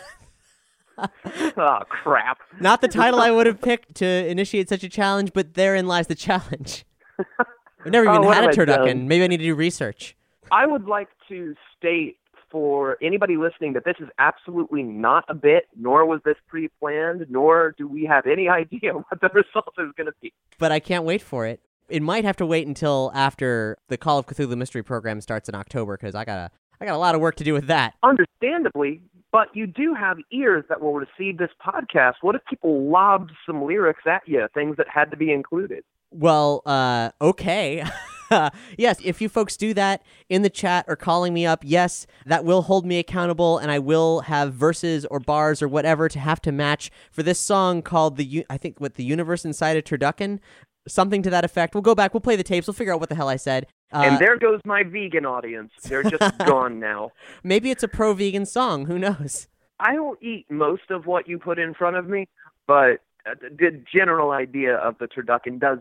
[0.99, 2.39] oh, crap.
[2.61, 6.07] Not the title I would have picked to initiate such a challenge, but therein lies
[6.09, 6.85] the challenge.
[7.19, 9.07] I've never Oh, even what had a turducken.
[9.07, 10.17] Maybe I need to do research.
[10.51, 12.17] I would like to state
[12.51, 17.27] for anybody listening that this is absolutely not a bit, nor was this pre planned,
[17.29, 20.33] nor do we have any idea what the result is going to be.
[20.59, 21.61] But I can't wait for it.
[21.89, 25.55] It might have to wait until after the Call of Cthulhu Mystery Program starts in
[25.55, 27.95] October because I got a I got a lot of work to do with that.
[28.05, 32.15] understandably, but you do have ears that will receive this podcast.
[32.21, 35.83] What if people lobbed some lyrics at you, things that had to be included?
[36.11, 37.85] Well, uh, okay.
[38.79, 42.45] yes, if you folks do that in the chat or calling me up, yes, that
[42.45, 46.41] will hold me accountable, and I will have verses or bars or whatever to have
[46.43, 50.41] to match for this song called the I think what the universe inside a turducken,
[50.87, 51.75] something to that effect.
[51.75, 53.67] We'll go back, we'll play the tapes, we'll figure out what the hell I said.
[53.93, 55.73] Uh, and there goes my vegan audience.
[55.83, 57.11] They're just gone now.
[57.43, 58.87] maybe it's a pro-vegan song.
[58.87, 59.49] Who knows?
[59.81, 62.29] I will eat most of what you put in front of me,
[62.67, 65.79] but uh, the general idea of the turducken does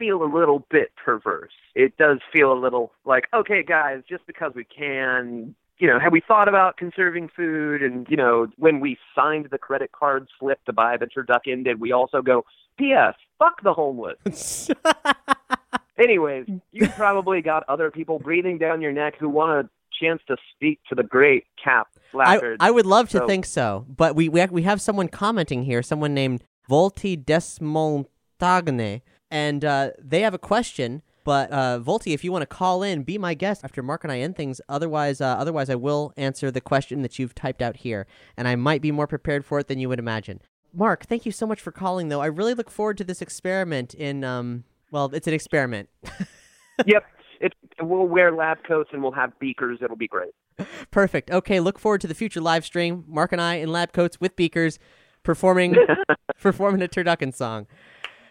[0.00, 1.52] feel a little bit perverse.
[1.76, 6.10] It does feel a little like, okay, guys, just because we can, you know, have
[6.10, 7.82] we thought about conserving food?
[7.82, 11.78] And, you know, when we signed the credit card slip to buy the turducken, did
[11.80, 12.44] we also go,
[12.78, 14.70] P.S., fuck the homeless?
[15.98, 19.70] Anyways, you probably got other people breathing down your neck who want a
[20.02, 23.84] chance to speak to the great Cap I, I would love to So- think so,
[23.86, 30.20] but we we, we have someone commenting here, someone named Volti Desmontagne, and uh, they
[30.20, 31.02] have a question.
[31.22, 34.12] But uh, Volti, if you want to call in, be my guest after Mark and
[34.12, 34.60] I end things.
[34.68, 38.56] Otherwise, uh, otherwise, I will answer the question that you've typed out here, and I
[38.56, 40.40] might be more prepared for it than you would imagine.
[40.72, 42.08] Mark, thank you so much for calling.
[42.08, 43.92] Though I really look forward to this experiment.
[43.94, 45.88] In um, well, it's an experiment.
[46.86, 47.04] yep.
[47.40, 49.78] It, we'll wear lab coats and we'll have beakers.
[49.82, 50.32] It'll be great.
[50.90, 51.30] Perfect.
[51.30, 53.04] Okay, look forward to the future live stream.
[53.08, 54.78] Mark and I in lab coats with beakers,
[55.22, 55.74] performing
[56.40, 57.66] performing a turducken song.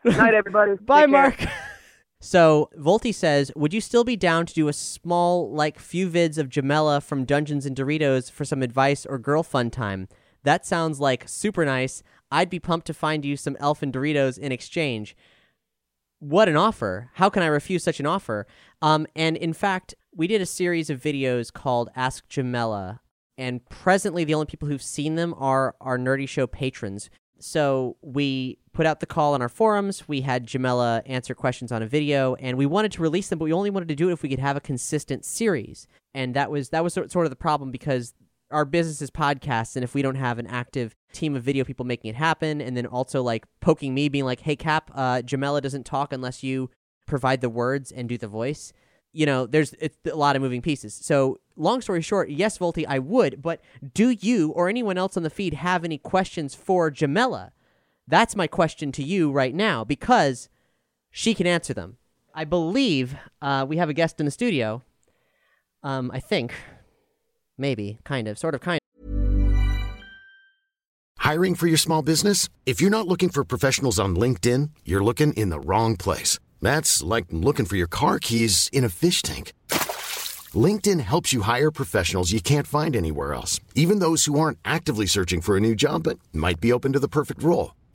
[0.06, 0.76] Night, everybody.
[0.82, 1.22] Bye, Take care.
[1.22, 1.46] Mark.
[2.22, 6.38] So Volti says, "Would you still be down to do a small, like, few vids
[6.38, 10.10] of Jamela from Dungeons and Doritos for some advice or girl fun time?
[10.44, 12.04] That sounds like super nice.
[12.30, 15.16] I'd be pumped to find you some elfin Doritos in exchange.
[16.20, 17.10] What an offer!
[17.14, 18.46] How can I refuse such an offer?
[18.82, 23.00] Um, and in fact, we did a series of videos called Ask Jamela,
[23.38, 27.10] and presently the only people who've seen them are our Nerdy Show patrons.
[27.40, 30.08] So we put out the call on our forums.
[30.08, 33.46] We had Jamela answer questions on a video, and we wanted to release them, but
[33.46, 35.88] we only wanted to do it if we could have a consistent series.
[36.14, 38.14] And that was that was sort of the problem because
[38.52, 41.86] our business is podcasts, and if we don't have an active team of video people
[41.86, 45.62] making it happen, and then also like poking me, being like, "Hey, Cap, uh, Jamela
[45.62, 46.70] doesn't talk unless you
[47.06, 48.74] provide the words and do the voice."
[49.12, 50.94] You know, there's a lot of moving pieces.
[50.94, 53.60] So, long story short, yes, Volti, I would, but
[53.94, 57.50] do you or anyone else on the feed have any questions for Jamela?
[58.10, 60.50] That's my question to you right now because
[61.12, 61.98] she can answer them.
[62.34, 64.82] I believe uh, we have a guest in the studio.
[65.84, 66.56] Um, I think,
[67.56, 68.80] maybe, kind of, sort of, kind.
[68.82, 70.00] Of.
[71.20, 72.50] Hiring for your small business?
[72.66, 76.40] If you're not looking for professionals on LinkedIn, you're looking in the wrong place.
[76.64, 79.54] That's like looking for your car keys in a fish tank.
[80.56, 85.06] LinkedIn helps you hire professionals you can't find anywhere else, even those who aren't actively
[85.06, 87.74] searching for a new job but might be open to the perfect role.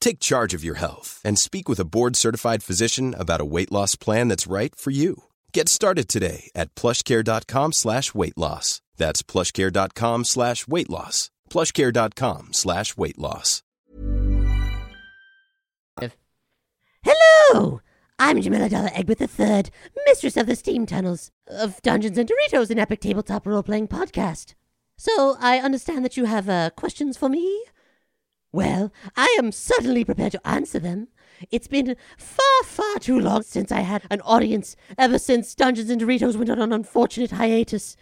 [0.00, 3.96] Take charge of your health and speak with a board-certified physician about a weight loss
[3.96, 5.24] plan that's right for you.
[5.52, 8.80] Get started today at plushcare.com slash weight loss.
[8.96, 11.30] That's plushcare.com slash weight loss.
[11.50, 13.62] plushcare.com slash weight loss.
[17.02, 17.80] Hello!
[18.18, 19.64] I'm Jamila Dollar Egbert III,
[20.04, 24.52] mistress of the steam tunnels of Dungeons and Doritos, an epic tabletop role playing podcast.
[24.98, 27.64] So, I understand that you have uh, questions for me?
[28.52, 31.08] Well, I am certainly prepared to answer them.
[31.50, 36.00] It's been far, far too long since I had an audience, ever since Dungeons and
[36.00, 37.96] Doritos went on an unfortunate hiatus.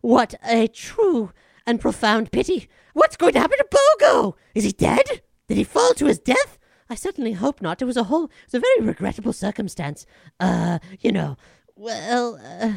[0.00, 1.32] What a true
[1.66, 2.68] and profound pity.
[2.94, 4.34] What's going to happen to Bogo?
[4.54, 5.22] Is he dead?
[5.46, 6.58] Did he fall to his death?
[6.88, 7.80] I certainly hope not.
[7.80, 10.06] It was a whole, a very regrettable circumstance.
[10.40, 11.36] Uh, you know,
[11.76, 12.72] well, uh,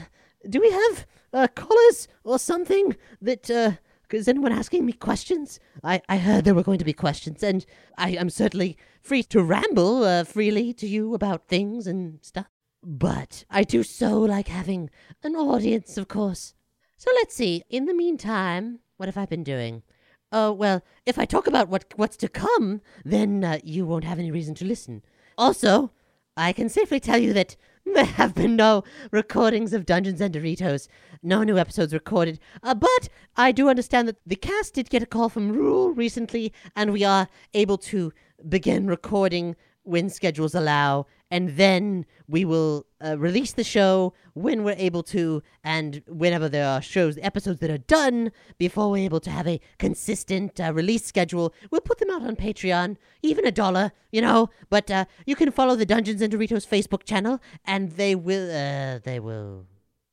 [0.47, 3.71] do we have uh, collars or something that, uh,
[4.11, 5.59] is anyone asking me questions?
[5.83, 7.65] I, I heard there were going to be questions, and
[7.97, 12.47] I am certainly free to ramble uh, freely to you about things and stuff.
[12.83, 14.89] But I do so like having
[15.23, 16.53] an audience, of course.
[16.97, 17.63] So let's see.
[17.69, 19.83] In the meantime, what have I been doing?
[20.31, 24.19] Oh, well, if I talk about what what's to come, then uh, you won't have
[24.19, 25.03] any reason to listen.
[25.37, 25.91] Also,
[26.37, 27.55] I can safely tell you that
[27.93, 30.87] there have been no recordings of Dungeons and Doritos,
[31.21, 32.39] no new episodes recorded.
[32.63, 36.51] Uh, but I do understand that the cast did get a call from Rule recently,
[36.75, 38.11] and we are able to
[38.49, 44.75] begin recording when schedules allow, and then we will uh, release the show when we're
[44.77, 49.29] able to, and whenever there are shows, episodes that are done, before we're able to
[49.29, 53.91] have a consistent uh, release schedule, we'll put them out on Patreon, even a dollar,
[54.11, 54.49] you know.
[54.69, 58.99] But uh, you can follow the Dungeons and Doritos Facebook channel, and they will, uh,
[59.03, 59.65] they will,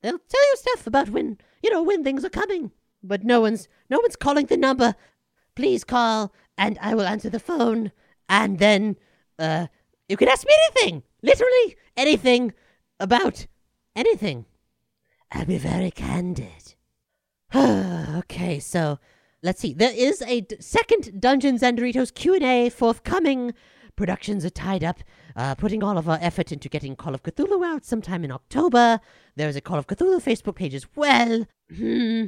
[0.02, 2.72] they'll tell you stuff about when, you know, when things are coming.
[3.02, 4.94] But no one's, no one's calling the number.
[5.54, 7.92] Please call, and I will answer the phone,
[8.28, 8.96] and then
[9.38, 9.66] uh,
[10.08, 12.52] you can ask me anything, literally anything
[13.00, 13.46] about
[13.94, 14.46] anything.
[15.30, 16.74] I'll be very candid.
[17.54, 18.98] okay, so
[19.42, 19.72] let's see.
[19.74, 23.54] There is a d- second Dungeons and Doritos Q&A forthcoming.
[23.96, 25.00] Productions are tied up,
[25.36, 29.00] uh, putting all of our effort into getting Call of Cthulhu out sometime in October.
[29.36, 31.46] There is a Call of Cthulhu Facebook page as well.
[31.74, 32.26] Hmm.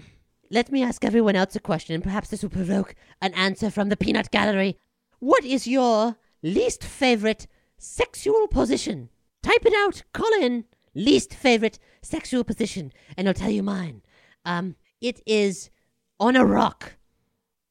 [0.51, 3.89] Let me ask everyone else a question, and perhaps this will provoke an answer from
[3.89, 4.79] the Peanut Gallery.
[5.19, 7.47] What is your least favorite
[7.85, 9.11] sexual position?
[9.43, 10.03] Type it out.
[10.13, 14.03] Call in least favorite sexual position, and I'll tell you mine.
[14.45, 15.71] Um, it is
[16.19, 16.97] on a rock,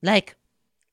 [0.02, 0.36] like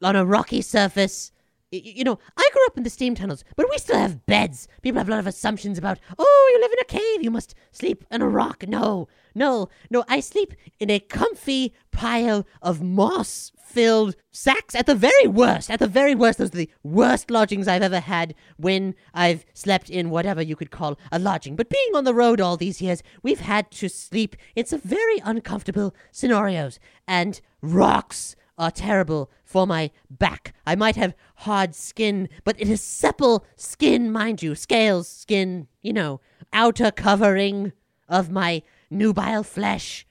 [0.02, 1.32] on a rocky surface.
[1.72, 4.66] You know, I grew up in the steam tunnels, but we still have beds.
[4.82, 7.54] People have a lot of assumptions about, oh, you live in a cave, you must
[7.70, 8.64] sleep on a rock.
[8.66, 9.06] No,
[9.36, 15.28] no, no, I sleep in a comfy pile of moss filled sacks at the very
[15.28, 15.70] worst.
[15.70, 19.88] At the very worst, those are the worst lodgings I've ever had when I've slept
[19.88, 21.54] in whatever you could call a lodging.
[21.54, 25.20] But being on the road all these years, we've had to sleep in some very
[25.22, 26.80] uncomfortable scenarios.
[27.06, 30.54] And rocks are terrible for my back.
[30.66, 35.94] I might have hard skin, but it is supple skin, mind you, scales, skin, you
[35.94, 36.20] know,
[36.52, 37.72] outer covering
[38.06, 40.06] of my nubile flesh.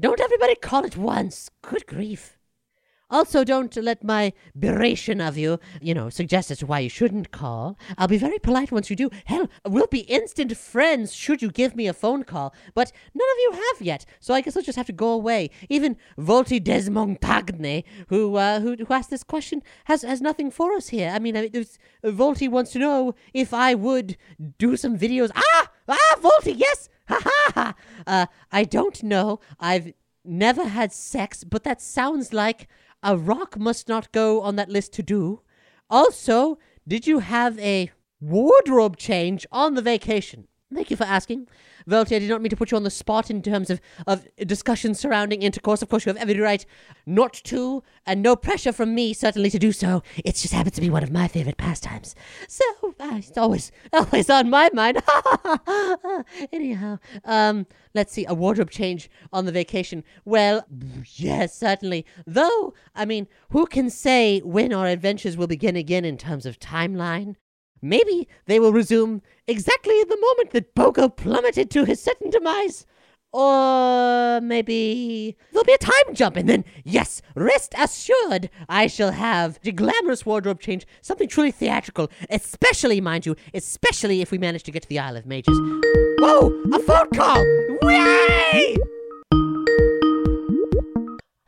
[0.00, 1.48] Don't everybody call at once.
[1.62, 2.33] Good grief.
[3.10, 7.30] Also, don't let my beration of you, you know, suggest as to why you shouldn't
[7.30, 7.78] call.
[7.98, 9.10] I'll be very polite once you do.
[9.26, 12.54] Hell, we'll be instant friends should you give me a phone call.
[12.74, 15.50] But none of you have yet, so I guess I'll just have to go away.
[15.68, 20.88] Even Volti Desmontagne, who uh, who who asked this question, has has nothing for us
[20.88, 21.10] here.
[21.10, 21.66] I mean, I mean
[22.04, 24.16] uh, Volti wants to know if I would
[24.58, 25.30] do some videos.
[25.36, 27.74] Ah, ah, Volti, yes, ha ha ha.
[28.06, 29.40] Uh, I don't know.
[29.60, 29.92] I've
[30.24, 32.68] never had sex, but that sounds like
[33.04, 35.42] a rock must not go on that list to do.
[35.90, 37.90] Also, did you have a
[38.20, 40.48] wardrobe change on the vacation?
[40.74, 41.46] Thank you for asking.
[41.88, 44.26] Velti, I did not mean to put you on the spot in terms of, of
[44.38, 45.82] discussions surrounding intercourse.
[45.82, 46.64] Of course, you have every right
[47.06, 50.02] not to, and no pressure from me, certainly, to do so.
[50.24, 52.14] It just happens to be one of my favorite pastimes.
[52.48, 52.64] So,
[52.98, 55.02] uh, it's always, always on my mind.
[56.52, 60.02] Anyhow, um, let's see, a wardrobe change on the vacation.
[60.24, 60.66] Well,
[61.14, 62.04] yes, certainly.
[62.26, 66.58] Though, I mean, who can say when our adventures will begin again in terms of
[66.58, 67.36] timeline?
[67.84, 72.86] Maybe they will resume exactly at the moment that Bogo plummeted to his certain demise.
[73.30, 79.58] Or maybe there'll be a time jump, and then, yes, rest assured, I shall have
[79.62, 84.70] a glamorous wardrobe change, something truly theatrical, especially, mind you, especially if we manage to
[84.70, 85.58] get to the Isle of Mages.
[86.20, 87.44] Whoa, a phone call!
[87.82, 88.76] Yay!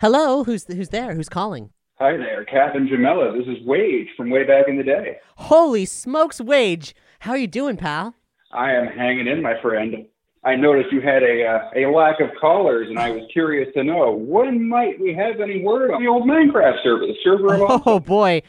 [0.00, 1.14] Hello, who's who's there?
[1.14, 1.70] Who's calling?
[1.98, 3.32] Hi there, Kath and Jamela.
[3.38, 5.16] This is Wade from way back in the day.
[5.36, 6.92] Holy smokes, Wade!
[7.20, 8.14] How are you doing, pal?
[8.52, 10.04] I am hanging in, my friend.
[10.44, 13.82] I noticed you had a uh, a lack of callers, and I was curious to
[13.82, 17.62] know when might we have any word on the old Minecraft server, the server of
[17.62, 17.82] all.
[17.86, 18.42] Oh boy.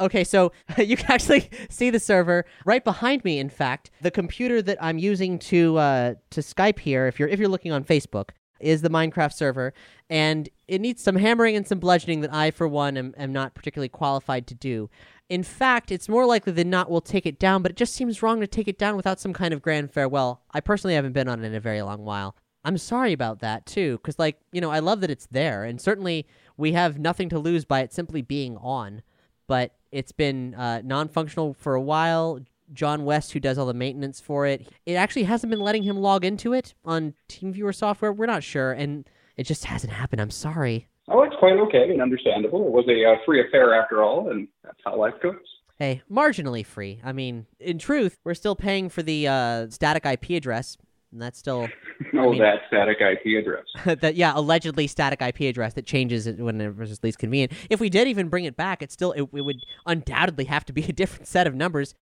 [0.00, 3.40] okay, so you can actually see the server right behind me.
[3.40, 7.38] In fact, the computer that I'm using to uh, to Skype here, if you're if
[7.38, 9.74] you're looking on Facebook, is the Minecraft server,
[10.08, 13.54] and it needs some hammering and some bludgeoning that I, for one, am, am not
[13.54, 14.90] particularly qualified to do.
[15.28, 18.22] In fact, it's more likely than not we'll take it down, but it just seems
[18.22, 20.42] wrong to take it down without some kind of grand farewell.
[20.52, 22.36] I personally haven't been on it in a very long while.
[22.64, 25.80] I'm sorry about that too, because like you know, I love that it's there, and
[25.80, 29.02] certainly we have nothing to lose by it simply being on.
[29.46, 32.40] But it's been uh, non-functional for a while.
[32.72, 35.98] John West, who does all the maintenance for it, it actually hasn't been letting him
[35.98, 38.12] log into it on TeamViewer software.
[38.12, 40.20] We're not sure, and it just hasn't happened.
[40.20, 40.88] I'm sorry.
[41.08, 42.66] Oh, it's quite okay and understandable.
[42.66, 45.34] It was a uh, free affair after all, and that's how life goes.
[45.78, 47.00] Hey, marginally free.
[47.04, 50.76] I mean, in truth, we're still paying for the uh, static IP address,
[51.12, 51.68] and that's still
[52.14, 53.64] Oh, mean- that static IP address.
[54.00, 57.52] that yeah, allegedly static IP address that changes it whenever it's least convenient.
[57.70, 60.72] If we did even bring it back, it still it, it would undoubtedly have to
[60.72, 61.94] be a different set of numbers.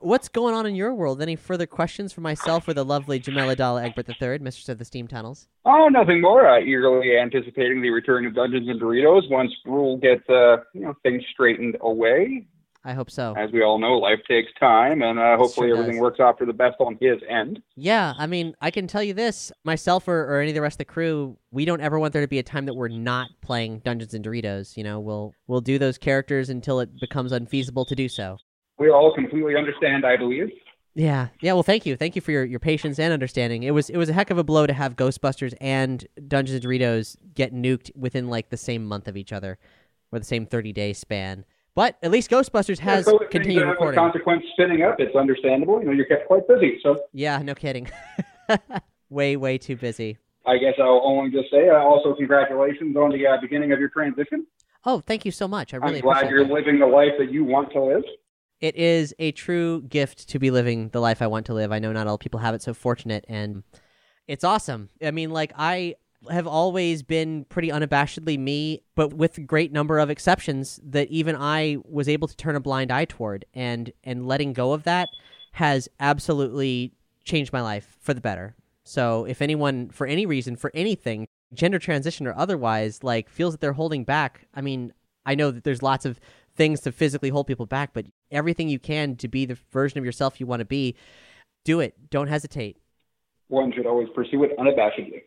[0.00, 1.20] What's going on in your world?
[1.20, 4.84] Any further questions for myself or the lovely Jamela Dalla Egbert III, Mistress of the
[4.84, 5.48] Steam Tunnels?
[5.64, 6.48] Oh, nothing more.
[6.48, 10.94] Uh, eagerly anticipating the return of Dungeons and Doritos once Rule gets uh, you know
[11.02, 12.46] things straightened away.
[12.84, 13.34] I hope so.
[13.36, 16.46] As we all know, life takes time, and uh, hopefully Sure everything works out for
[16.46, 17.60] the best on his end.
[17.74, 20.74] Yeah, I mean, I can tell you this: myself or, or any of the rest
[20.74, 23.30] of the crew, we don't ever want there to be a time that we're not
[23.42, 24.76] playing Dungeons and Doritos.
[24.76, 28.38] You know, we'll we'll do those characters until it becomes unfeasible to do so.
[28.78, 30.50] We all completely understand, I believe.
[30.94, 31.52] Yeah, yeah.
[31.52, 33.62] Well, thank you, thank you for your, your patience and understanding.
[33.62, 36.64] It was it was a heck of a blow to have Ghostbusters and Dungeons and
[36.64, 39.58] Doritos get nuked within like the same month of each other,
[40.10, 41.44] or the same thirty day span.
[41.74, 43.98] But at least Ghostbusters has yeah, so continued have recording.
[44.00, 45.78] consequence spinning up, it's understandable.
[45.80, 46.80] You know, you're kept quite busy.
[46.82, 47.88] So Yeah, no kidding.
[49.10, 50.18] way way too busy.
[50.46, 53.90] I guess I'll only just say uh, also congratulations on the uh, beginning of your
[53.90, 54.46] transition.
[54.84, 55.74] Oh, thank you so much.
[55.74, 56.52] I really I'm glad appreciate you're that.
[56.54, 58.02] living the life that you want to live.
[58.60, 61.70] It is a true gift to be living the life I want to live.
[61.70, 63.62] I know not all people have it so fortunate, and
[64.26, 64.90] it's awesome.
[65.02, 65.94] I mean, like, I
[66.30, 71.36] have always been pretty unabashedly me, but with a great number of exceptions that even
[71.36, 75.08] I was able to turn a blind eye toward, and and letting go of that
[75.52, 76.92] has absolutely
[77.24, 78.56] changed my life for the better.
[78.84, 83.60] So if anyone, for any reason, for anything, gender transition or otherwise, like feels that
[83.60, 84.92] they're holding back, I mean,
[85.24, 86.18] I know that there's lots of
[86.58, 90.04] things to physically hold people back, but everything you can to be the version of
[90.04, 90.94] yourself you want to be,
[91.64, 92.10] do it.
[92.10, 92.76] Don't hesitate.
[93.46, 95.22] One should always pursue it unabashedly.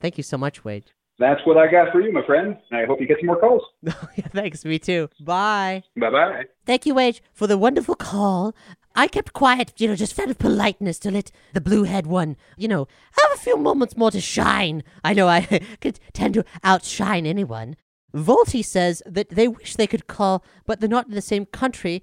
[0.00, 0.90] Thank you so much, Wade.
[1.18, 2.56] That's what I got for you, my friend.
[2.70, 3.62] And I hope you get some more calls.
[4.32, 5.08] Thanks, me too.
[5.20, 5.84] Bye.
[5.96, 6.42] Bye bye.
[6.66, 8.52] Thank you, Wade, for the wonderful call.
[8.96, 12.68] I kept quiet, you know, just out of politeness to let the blue-head one, you
[12.68, 14.82] know, have a few moments more to shine.
[15.04, 15.42] I know I
[15.80, 17.76] could tend to outshine anyone.
[18.14, 22.02] Volty says that they wish they could call, but they're not in the same country.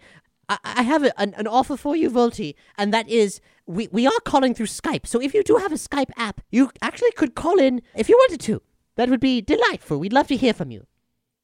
[0.50, 4.06] I, I have a, an, an offer for you, Volti, and that is we, we
[4.06, 5.08] are calling through Skype.
[5.08, 8.18] So if you do have a Skype app, you actually could call in if you
[8.18, 8.62] wanted to.
[8.98, 10.00] That would be delightful.
[10.00, 10.86] We'd love to hear from you.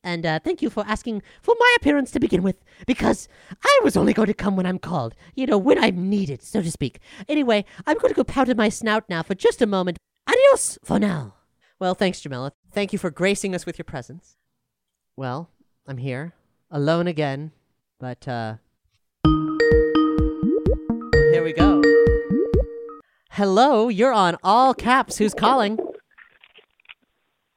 [0.04, 3.28] And uh, thank you for asking for my appearance to begin with, because
[3.64, 6.62] I was only going to come when I'm called, you know, when I'm needed, so
[6.62, 7.00] to speak.
[7.28, 9.98] Anyway, I'm going to go powder my snout now for just a moment.
[10.28, 11.36] Adios for now.
[11.80, 12.52] Well, thanks, Jamila.
[12.72, 14.38] Thank you for gracing us with your presence.
[15.18, 15.50] Well,
[15.88, 16.34] I'm here,
[16.70, 17.52] alone again,
[18.00, 18.58] but uh
[21.32, 21.82] here we go.
[23.32, 25.18] Hello, you're on all caps.
[25.18, 25.80] Who's calling?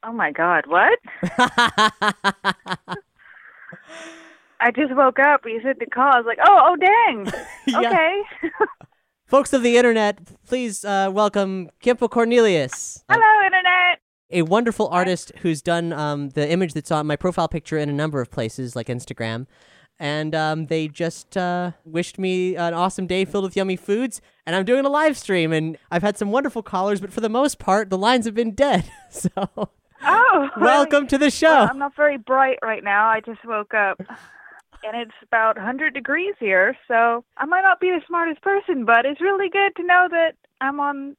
[0.02, 0.98] Oh my god, what?
[4.58, 5.42] I just woke up.
[5.44, 6.14] You said to call.
[6.14, 7.30] I was like, oh, oh, dang.
[7.86, 8.22] Okay.
[9.26, 13.89] Folks of the internet, please uh, welcome Kimpo Cornelius, Hello, internet.
[14.31, 17.93] A wonderful artist who's done um, the image that's on my profile picture in a
[17.93, 19.47] number of places, like Instagram.
[19.99, 24.22] And um, they just uh, wished me an awesome day filled with yummy foods.
[24.47, 27.28] And I'm doing a live stream, and I've had some wonderful callers, but for the
[27.28, 28.91] most part, the lines have been dead.
[29.11, 29.31] So,
[30.03, 31.49] Oh, welcome to the show.
[31.49, 33.09] Well, I'm not very bright right now.
[33.09, 34.01] I just woke up.
[34.83, 39.05] And it's about 100 degrees here, so I might not be the smartest person, but
[39.05, 41.16] it's really good to know that I'm on.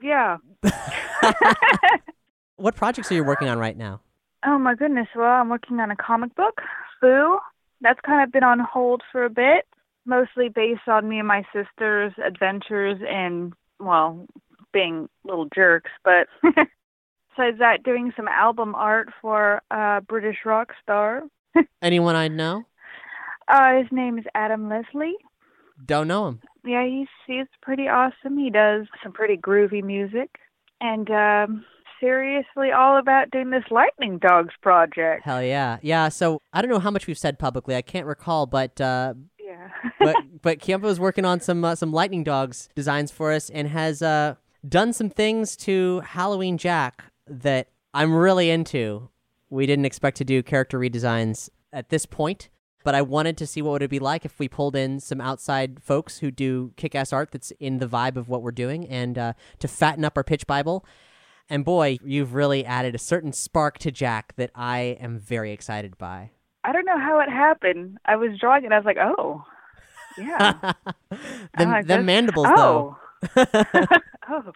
[0.00, 0.38] Yeah.
[2.62, 4.00] what projects are you working on right now?
[4.46, 5.08] Oh my goodness.
[5.16, 6.60] Well, I'm working on a comic book,
[7.00, 7.38] Foo.
[7.80, 9.66] That's kind of been on hold for a bit,
[10.06, 14.26] mostly based on me and my sister's adventures and, well,
[14.72, 15.90] being little jerks.
[16.04, 21.24] But besides that, doing some album art for a British rock star.
[21.82, 22.64] Anyone I know?
[23.48, 25.16] Uh, his name is Adam Leslie.
[25.84, 26.40] Don't know him.
[26.64, 28.38] Yeah, he's he's pretty awesome.
[28.38, 30.30] He does some pretty groovy music,
[30.80, 31.64] and um,
[32.02, 35.22] seriously, all about doing this Lightning Dogs project.
[35.24, 36.08] Hell yeah, yeah.
[36.08, 37.76] So I don't know how much we've said publicly.
[37.76, 39.68] I can't recall, but uh, Yeah.
[39.98, 44.02] but but Kiempo's working on some uh, some Lightning Dogs designs for us and has
[44.02, 44.34] uh,
[44.68, 49.08] done some things to Halloween Jack that I'm really into.
[49.48, 52.48] We didn't expect to do character redesigns at this point,
[52.84, 55.20] but I wanted to see what would it be like if we pulled in some
[55.20, 59.18] outside folks who do kick-ass art that's in the vibe of what we're doing, and
[59.18, 60.84] uh, to fatten up our pitch bible.
[61.48, 65.98] And boy, you've really added a certain spark to Jack that I am very excited
[65.98, 66.30] by.
[66.64, 67.98] I don't know how it happened.
[68.04, 68.72] I was drawing it.
[68.72, 69.44] I was like, oh,
[70.16, 70.52] yeah.
[71.10, 71.16] the,
[71.58, 72.96] like, them that's- mandibles, oh.
[73.36, 74.52] oh,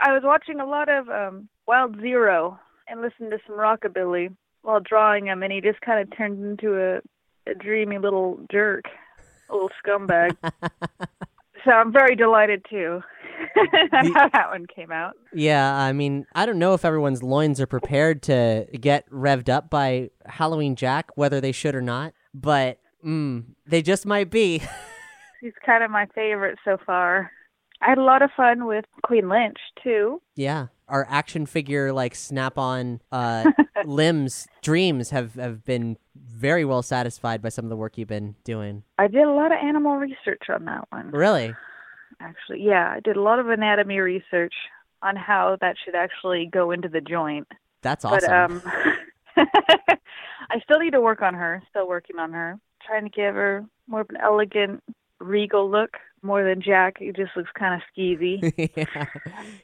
[0.00, 2.58] I was watching a lot of um, Wild Zero
[2.88, 6.76] and listened to some rockabilly while drawing him, and he just kind of turned into
[6.76, 8.84] a, a dreamy little jerk,
[9.48, 10.36] a little scumbag.
[11.64, 13.02] so I'm very delighted too
[13.92, 15.14] how that one came out.
[15.32, 19.70] Yeah, I mean, I don't know if everyone's loins are prepared to get revved up
[19.70, 24.62] by Halloween Jack, whether they should or not, but mm, they just might be.
[25.40, 27.30] He's kind of my favorite so far.
[27.82, 30.20] I had a lot of fun with Queen Lynch too.
[30.34, 33.50] yeah, our action figure like snap-on uh,
[33.84, 38.34] limbs dreams have have been very well satisfied by some of the work you've been
[38.44, 38.82] doing.
[38.98, 41.10] I did a lot of animal research on that one.
[41.10, 41.54] Really?
[42.20, 44.54] Actually, yeah, I did a lot of anatomy research
[45.02, 47.46] on how that should actually go into the joint.
[47.82, 48.62] That's But awesome.
[48.66, 48.72] um
[50.50, 51.62] I still need to work on her.
[51.70, 52.58] Still working on her.
[52.86, 54.82] Trying to give her more of an elegant,
[55.18, 56.96] regal look more than Jack.
[56.98, 58.70] He just looks kind of skeezy.
[58.76, 59.06] yeah.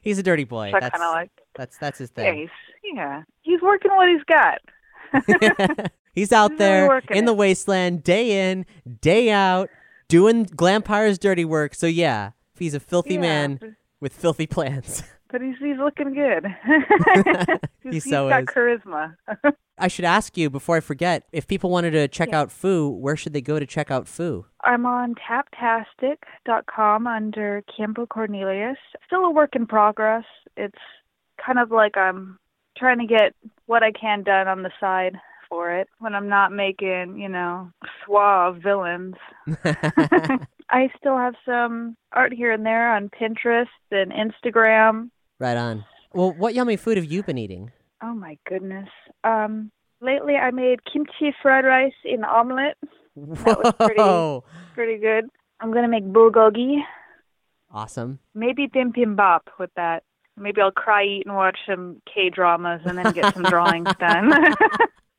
[0.01, 0.71] He's a dirty boy.
[0.71, 2.37] So That's like- that's that's his yeah, thing.
[2.39, 2.49] he's
[2.95, 4.59] yeah, he's working what he's got.
[6.15, 7.37] He's out He's there working in the it.
[7.37, 8.67] wasteland, day in,
[9.01, 9.69] day out,
[10.07, 11.73] doing Glampire's dirty work.
[11.73, 13.21] So yeah, he's a filthy Yeah.
[13.21, 15.03] man with filthy plans.
[15.31, 16.45] but he's he's looking good.
[17.83, 18.47] He he's, so he's got is.
[18.49, 19.15] charisma.
[19.77, 23.17] I should ask you before I forget if people wanted to check out Foo, where
[23.17, 24.45] should they go to check out Foo?
[24.63, 28.77] I'm on tapastic.com under Campo Cornelius.
[29.05, 30.23] Still a work in progress.
[30.55, 30.77] It's
[31.45, 32.39] kind of like I'm
[32.77, 33.35] trying to get
[33.65, 35.17] what I can done on the side
[35.49, 37.69] for it when I'm not making, you know,
[38.05, 39.15] suave villains.
[40.73, 45.11] I still have some art here and there on Pinterest and Instagram.
[45.39, 45.85] Right on.
[46.13, 47.71] Well, what yummy food have you been eating?
[48.01, 48.89] Oh my goodness.
[49.23, 49.71] Um
[50.01, 52.75] lately I made kimchi fried rice in omelet.
[53.15, 55.25] That was pretty pretty good.
[55.59, 56.79] I'm gonna make bulgogi.
[57.71, 58.17] Awesome.
[58.33, 60.01] Maybe bibimbap with that.
[60.35, 64.31] Maybe I'll cry, eat, and watch some K dramas, and then get some drawings done.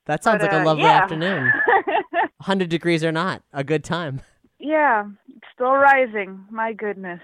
[0.07, 1.03] That sounds But, like a uh, lovely yeah.
[1.03, 1.53] afternoon.
[2.39, 4.21] 100 degrees or not, a good time.
[4.65, 6.45] Yeah, it's still rising.
[6.51, 7.21] My goodness.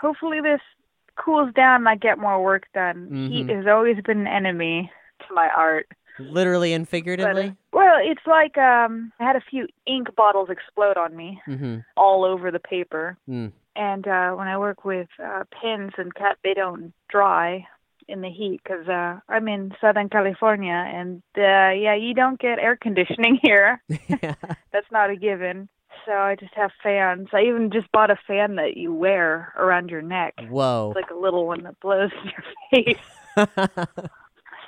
[0.00, 0.60] Hopefully this
[1.16, 3.28] cools down and I get more work done.
[3.30, 3.56] Heat Mhm.
[3.56, 4.90] has always been an enemy
[5.26, 5.88] to my art.
[6.18, 7.54] Literally and But, uh, figuratively?
[7.72, 11.78] well, it's like um I had a few ink bottles explode on me Mm-hmm.
[11.96, 13.16] all over the paper.
[13.28, 13.52] Mm.
[13.76, 17.66] And uh, when I work with uh, pens and cut, they don't dry
[18.08, 22.58] in the heat because uh, I'm in Southern California, and uh, yeah, you don't get
[22.58, 23.80] air conditioning here.
[24.72, 25.68] That's not a given.
[26.08, 27.28] So I just have fans.
[27.34, 30.32] I even just bought a fan that you wear around your neck.
[30.48, 30.94] Whoa.
[30.96, 33.46] It's like a little one that blows in your face.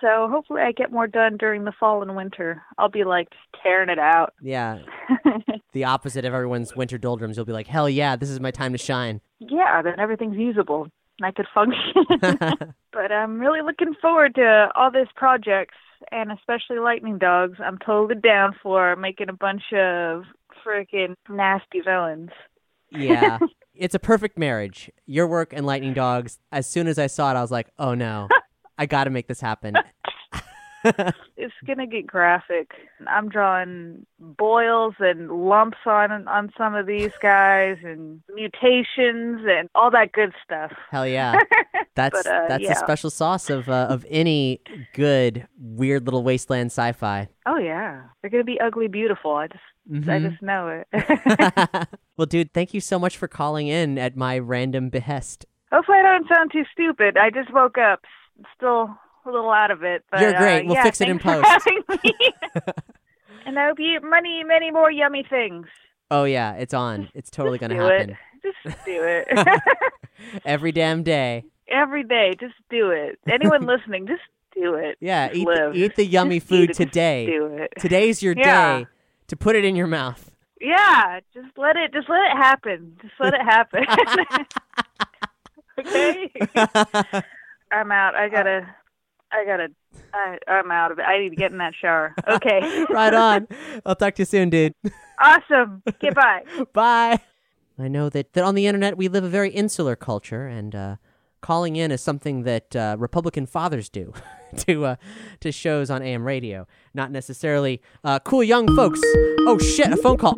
[0.02, 2.60] so hopefully I get more done during the fall and winter.
[2.76, 4.34] I'll be like just tearing it out.
[4.42, 4.80] Yeah.
[5.72, 7.38] the opposite of everyone's winter doldrums.
[7.38, 9.22] You'll be like, hell yeah, this is my time to shine.
[9.38, 10.88] yeah, then everything's usable
[11.18, 12.04] and I could function.
[12.92, 15.76] but I'm really looking forward to all these projects
[16.12, 17.58] and especially Lightning Dogs.
[17.64, 20.24] I'm totally down for making a bunch of
[20.66, 22.30] freaking nasty villains.
[22.90, 23.38] Yeah.
[23.74, 24.90] it's a perfect marriage.
[25.06, 26.38] Your work and Lightning Dogs.
[26.52, 28.28] As soon as I saw it, I was like, oh no,
[28.78, 29.74] I got to make this happen.
[31.36, 32.70] It's gonna get graphic.
[33.06, 39.90] I'm drawing boils and lumps on on some of these guys and mutations and all
[39.90, 40.72] that good stuff.
[40.90, 41.38] Hell yeah.
[41.94, 42.74] That's But, uh, that's yeah.
[42.74, 44.62] the special sauce of uh, of any
[44.94, 47.28] good weird little wasteland sci-fi.
[47.44, 49.32] Oh yeah, they're gonna be ugly beautiful.
[49.32, 49.60] I just
[49.90, 50.30] I Mhm.
[50.30, 51.88] just know it.
[52.16, 55.46] well, dude, thank you so much for calling in at my random behest.
[55.72, 57.16] Hopefully, I don't sound too stupid.
[57.16, 58.00] I just woke up,
[58.56, 58.94] still
[59.26, 60.04] a little out of it.
[60.10, 60.60] But, You're great.
[60.60, 61.44] Uh, We'll yeah, fix it in post.
[61.66, 62.12] me.
[63.46, 65.66] and I hope you eat many, many more yummy things.
[66.10, 67.08] Oh yeah, it's on.
[67.14, 68.16] It's totally gonna happen it.
[68.64, 69.28] Just do it.
[70.44, 71.44] every damn day.
[71.68, 73.18] Every day, just do it.
[73.28, 74.22] Anyone listening, just
[74.54, 74.96] do it.
[75.00, 76.68] Yeah, eat eat the yummy Just food eat it.
[76.68, 77.26] Just today.
[77.26, 77.72] do it.
[77.78, 78.78] Today's your Yeah.
[78.80, 78.86] day
[79.30, 80.30] to put it in your mouth.
[80.60, 81.92] Yeah, just let it.
[81.92, 82.96] Just let it happen.
[83.00, 83.84] Just let it happen.
[85.78, 86.30] okay.
[87.72, 88.14] I'm out.
[88.14, 88.68] I gotta.
[89.32, 89.68] I gotta.
[90.12, 91.02] I, I'm out of it.
[91.02, 92.14] I need to get in that shower.
[92.28, 92.84] Okay.
[92.90, 93.48] right on.
[93.86, 94.74] I'll talk to you soon, dude.
[95.18, 95.82] Awesome.
[96.00, 96.42] Goodbye.
[96.72, 97.20] Bye.
[97.78, 100.96] I know that, that on the internet we live a very insular culture, and uh,
[101.40, 104.12] calling in is something that uh, Republican fathers do
[104.58, 104.96] to uh,
[105.40, 109.00] to shows on AM radio, not necessarily uh, cool young folks.
[109.46, 109.92] Oh shit!
[109.92, 110.34] A phone call.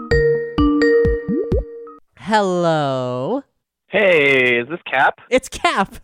[2.18, 3.42] Hello.
[3.88, 5.18] Hey, is this Cap?
[5.28, 5.96] It's Cap.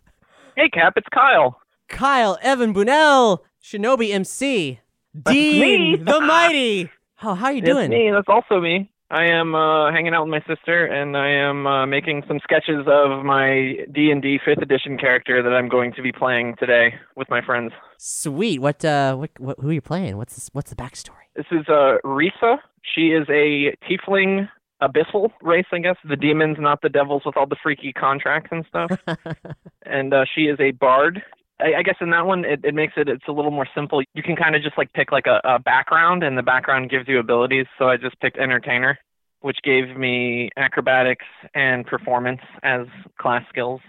[0.57, 1.61] Hey, Cap, it's Kyle.
[1.89, 4.81] Kyle Evan Bunnell, Shinobi MC,
[5.25, 5.97] Dean me.
[5.97, 6.91] the Mighty.
[7.23, 7.91] Oh, how you That's doing?
[7.91, 8.11] me.
[8.11, 8.91] That's also me.
[9.11, 12.87] I am uh, hanging out with my sister, and I am uh, making some sketches
[12.87, 16.95] of my D and D Fifth Edition character that I'm going to be playing today
[17.17, 17.73] with my friends.
[17.97, 18.61] Sweet.
[18.61, 18.85] What?
[18.85, 19.31] Uh, what?
[19.39, 20.19] what who are you playing?
[20.19, 21.25] What's this, What's the backstory?
[21.35, 22.59] This is uh, Risa.
[22.95, 24.51] She is a tiefling
[24.83, 25.97] abyssal race, I guess.
[26.07, 28.91] The demons, not the devils with all the freaky contracts and stuff.
[29.87, 31.23] and uh, she is a bard.
[31.61, 34.03] I, I guess in that one, it, it makes it it's a little more simple.
[34.15, 37.09] You can kind of just like pick like a, a background, and the background gives
[37.09, 37.67] you abilities.
[37.79, 38.99] So I just picked entertainer,
[39.41, 42.87] which gave me acrobatics and performance as
[43.21, 43.81] class skills.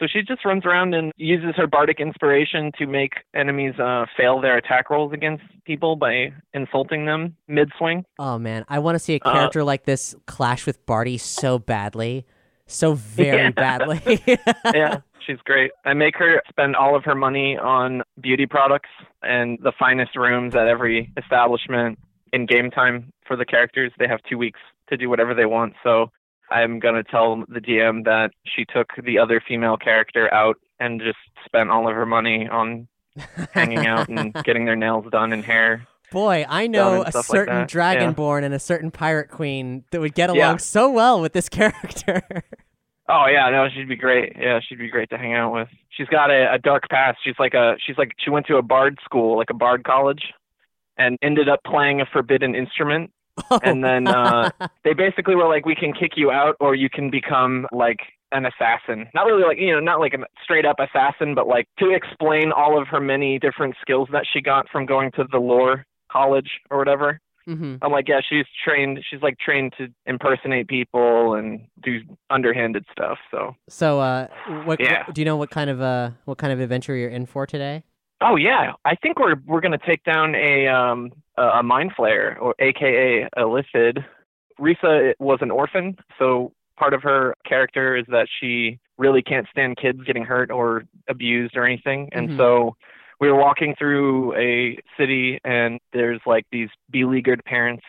[0.00, 4.40] So she just runs around and uses her bardic inspiration to make enemies uh, fail
[4.40, 8.04] their attack rolls against people by insulting them mid swing.
[8.18, 11.60] Oh man, I want to see a Uh, character like this clash with Barty so
[11.60, 12.26] badly,
[12.66, 13.50] so very Yeah.
[13.50, 14.20] badly.
[14.74, 15.70] yeah, she's great.
[15.84, 18.90] I make her spend all of her money on beauty products
[19.22, 21.98] and the finest rooms at every establishment
[22.32, 23.92] in game time for the characters.
[23.98, 25.74] They have two weeks to do whatever they want.
[25.82, 26.10] So
[26.50, 31.00] I'm going to tell the DM that she took the other female character out and
[31.00, 32.88] just spent all of her money on
[33.52, 35.86] hanging out and getting their nails done and hair.
[36.12, 38.46] Boy, I know a stuff like certain dragonborn Yeah.
[38.46, 40.56] and a certain pirate queen that would get along Yeah.
[40.58, 42.22] so well with this character.
[43.08, 44.34] Oh yeah, no, she'd be great.
[44.38, 45.68] Yeah, she'd be great to hang out with.
[45.90, 47.18] She's got a, a dark past.
[47.22, 50.22] She's like a she's like she went to a bard school, like a bard college,
[50.96, 53.10] and ended up playing a forbidden instrument.
[53.62, 54.50] And then uh
[54.84, 58.00] they basically were like, we can kick you out, or you can become like
[58.32, 59.06] an assassin.
[59.14, 62.52] Not really like you know, not like a straight up assassin, but like to explain
[62.52, 66.60] all of her many different skills that she got from going to the lore college
[66.70, 67.20] or whatever.
[67.48, 67.76] Mm-hmm.
[67.82, 69.00] I'm like, yeah, she's trained.
[69.08, 73.18] She's like trained to impersonate people and do underhanded stuff.
[73.30, 74.28] So, So, uh,
[74.64, 75.04] what, Yeah.
[75.06, 77.46] what- do you know what kind of uh what kind of adventure you're in for
[77.46, 77.84] today?
[78.20, 82.54] oh yeah, I think we're we're gonna take down a um a, mind flayer or
[82.58, 84.04] AKA a Lithid.
[84.58, 89.76] Risa was an orphan, so part of her character is that she really can't stand
[89.76, 92.36] kids getting hurt or abused or anything, and Mhm.
[92.36, 92.76] so
[93.24, 97.82] we were walking through a city and there's like these beleaguered parents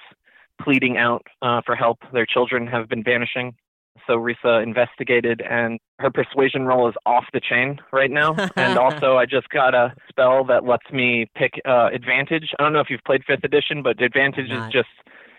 [0.62, 1.98] pleading out uh, for help.
[2.14, 3.54] Their children have been vanishing.
[4.08, 8.36] So Risa investigated, and her persuasion roll is off the chain right now.
[8.56, 12.52] and also, I just got a spell that lets me pick uh, advantage.
[12.58, 14.90] I don't know if you've played fifth edition, but advantage is just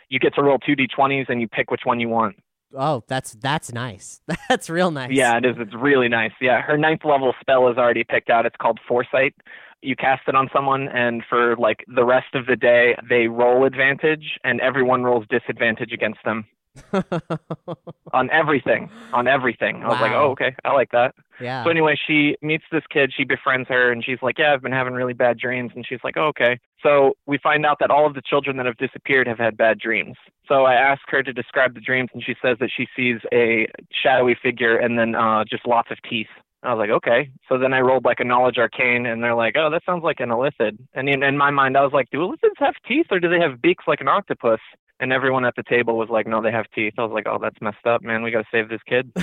[0.08, 2.36] you get to roll two d20s and you pick which one you want.
[2.74, 4.20] Oh, that's that's nice.
[4.48, 5.12] That's real nice.
[5.12, 5.56] Yeah, it is.
[5.58, 6.32] It's really nice.
[6.40, 8.44] Yeah, her ninth level spell is already picked out.
[8.44, 9.34] It's called Foresight.
[9.82, 13.64] You cast it on someone, and for like the rest of the day, they roll
[13.64, 16.46] advantage, and everyone rolls disadvantage against them
[18.12, 18.90] on everything.
[19.12, 19.82] On everything.
[19.82, 21.14] I was like, oh, okay, I like that.
[21.40, 21.64] Yeah.
[21.64, 23.12] So anyway, she meets this kid.
[23.16, 26.00] She befriends her, and she's like, "Yeah, I've been having really bad dreams." And she's
[26.02, 29.26] like, oh, "Okay." So we find out that all of the children that have disappeared
[29.26, 30.16] have had bad dreams.
[30.48, 33.66] So I ask her to describe the dreams, and she says that she sees a
[34.02, 36.28] shadowy figure and then uh, just lots of teeth.
[36.66, 37.30] I was like, okay.
[37.48, 40.18] So then I rolled like a knowledge arcane, and they're like, oh, that sounds like
[40.18, 40.76] an illithid.
[40.94, 43.38] And in, in my mind, I was like, do illithids have teeth, or do they
[43.38, 44.58] have beaks like an octopus?
[44.98, 46.94] And everyone at the table was like, no, they have teeth.
[46.98, 48.22] I was like, oh, that's messed up, man.
[48.22, 49.12] We got to save this kid.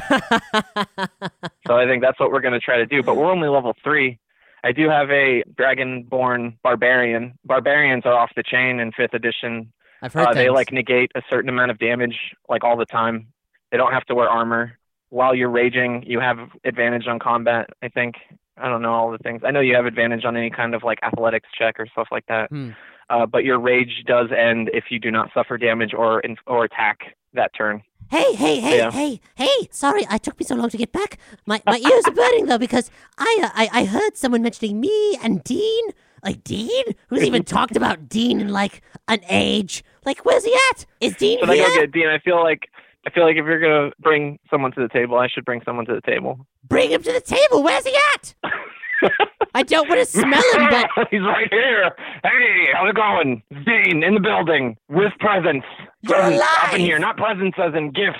[1.67, 3.03] so I think that's what we're going to try to do.
[3.03, 4.19] But we're only level three.
[4.63, 7.37] I do have a dragonborn barbarian.
[7.43, 9.73] Barbarians are off the chain in fifth edition.
[10.01, 12.17] I've heard uh, they like negate a certain amount of damage
[12.47, 13.27] like all the time.
[13.71, 14.77] They don't have to wear armor.
[15.13, 17.69] While you're raging, you have advantage on combat.
[17.83, 18.15] I think.
[18.57, 19.41] I don't know all the things.
[19.45, 22.25] I know you have advantage on any kind of like athletics check or stuff like
[22.27, 22.49] that.
[22.49, 22.71] Hmm.
[23.09, 26.63] Uh, but your rage does end if you do not suffer damage or in- or
[26.65, 27.83] attack that turn.
[28.09, 28.91] Hey, hey, hey, Yeah.
[28.91, 29.67] hey, hey!
[29.71, 31.17] Sorry, I took me so long to get back.
[31.45, 35.17] My my ears are burning though because I uh, I I heard someone mentioning me
[35.23, 35.85] and Dean.
[36.23, 36.85] Like Dean?
[37.09, 39.83] Who's even talked about Dean in like an age?
[40.05, 40.85] Like, where's he at?
[41.01, 41.67] Is Dean Should I here?
[41.67, 42.07] go get Dean?
[42.07, 42.69] I feel like
[43.05, 45.85] I feel like if you're gonna bring someone to the table, I should bring someone
[45.85, 46.45] to the table.
[46.67, 47.63] Bring him to the table.
[47.63, 48.33] Where's he at?
[49.55, 51.91] I don't want to smell him, but He's right here.
[52.23, 53.43] Hey, how's it going?
[53.65, 55.65] Dean in the building with presents.
[56.05, 58.19] Presents up in here, not presents as in gifts.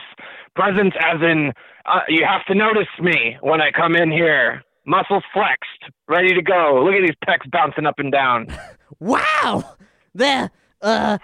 [0.56, 1.54] Presents as in
[1.86, 4.64] uh, you have to notice me when I come in here.
[4.86, 6.84] Muscles flexed, ready to go.
[6.84, 8.48] Look at these pecs bouncing up and down.
[9.00, 9.76] wow,
[10.14, 11.18] they're uh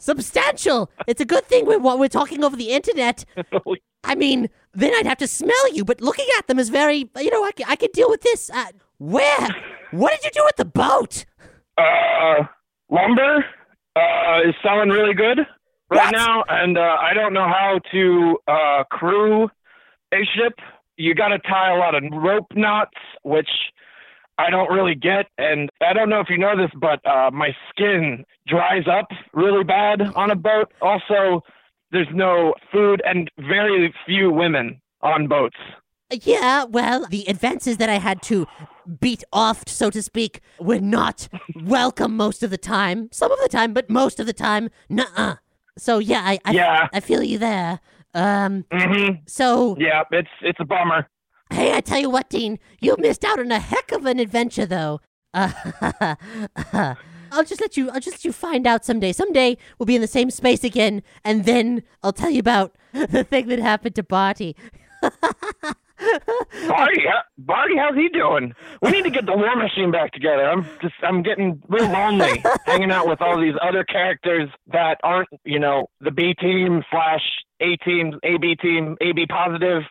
[0.00, 0.90] substantial.
[1.06, 3.24] It's a good thing we're we're talking over the internet.
[4.04, 7.30] I mean, then I'd have to smell you, but looking at them is very, you
[7.30, 8.50] know, I, I could deal with this.
[8.50, 8.66] Uh,
[8.98, 9.48] where?
[9.92, 11.24] What did you do with the boat?
[11.78, 12.44] Uh,
[12.90, 13.44] lumber
[13.96, 15.38] uh, is selling really good
[15.90, 19.48] right now, and uh, I don't know how to uh, crew
[20.12, 20.54] a ship.
[20.96, 23.48] You got to tie a lot of rope knots, which
[24.38, 27.50] I don't really get, and I don't know if you know this, but uh, my
[27.70, 30.72] skin dries up really bad on a boat.
[30.82, 31.42] Also,
[31.92, 35.56] there's no food and very few women on boats.
[36.10, 38.46] Yeah, well, the advances that I had to
[39.00, 43.08] beat off, so to speak, were not welcome most of the time.
[43.12, 45.36] Some of the time, but most of the time, nuh-uh.
[45.78, 46.88] So yeah, I I, Yeah.
[46.92, 47.80] I feel you there.
[48.14, 49.28] Um, Mhm.
[49.28, 51.08] so Yeah, it's it's a bummer.
[51.54, 54.66] Hey, I tell you what, Dean, you missed out on a heck of an adventure,
[54.66, 55.00] though.
[55.32, 55.52] Uh,
[57.32, 57.90] I'll just let you.
[57.90, 59.12] I'll just let you find out someday.
[59.12, 63.24] Someday we'll be in the same space again, and then I'll tell you about the
[63.24, 64.56] thing that happened to Barty.
[66.68, 68.52] Barty, how- Barty, how's he doing?
[68.82, 70.44] We need to get the War Machine back together.
[70.48, 75.28] I'm just, I'm getting real lonely hanging out with all these other characters that aren't,
[75.44, 77.22] you know, the B team slash
[77.60, 79.82] A team, AB team, AB positive.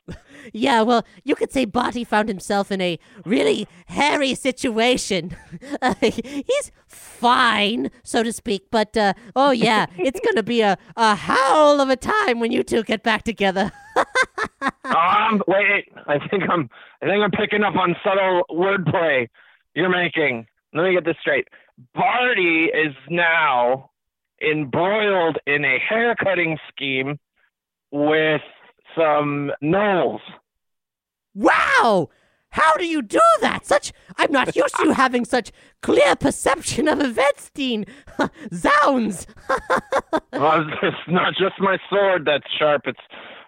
[0.52, 5.36] Yeah, well, you could say Barty found himself in a really hairy situation.
[5.82, 11.16] Uh, he's fine, so to speak, but uh, oh yeah, it's gonna be a, a
[11.16, 13.72] howl of a time when you two get back together.
[14.86, 16.70] um, wait, I think I'm,
[17.02, 19.28] I think I'm picking up on subtle wordplay
[19.76, 20.48] you're making.
[20.74, 21.48] Let me get this straight.
[21.94, 23.90] Barty is now
[24.42, 27.20] embroiled in a haircutting scheme
[27.92, 28.42] with
[28.96, 30.20] some gnolls.
[31.34, 32.10] Wow!
[32.50, 33.66] How do you do that?
[33.66, 35.52] Such I'm not used to you having such
[35.82, 37.86] clear perception of events, Dean.
[38.54, 39.26] Zounds!
[40.32, 43.00] well, it's not just my sword that's sharp; it's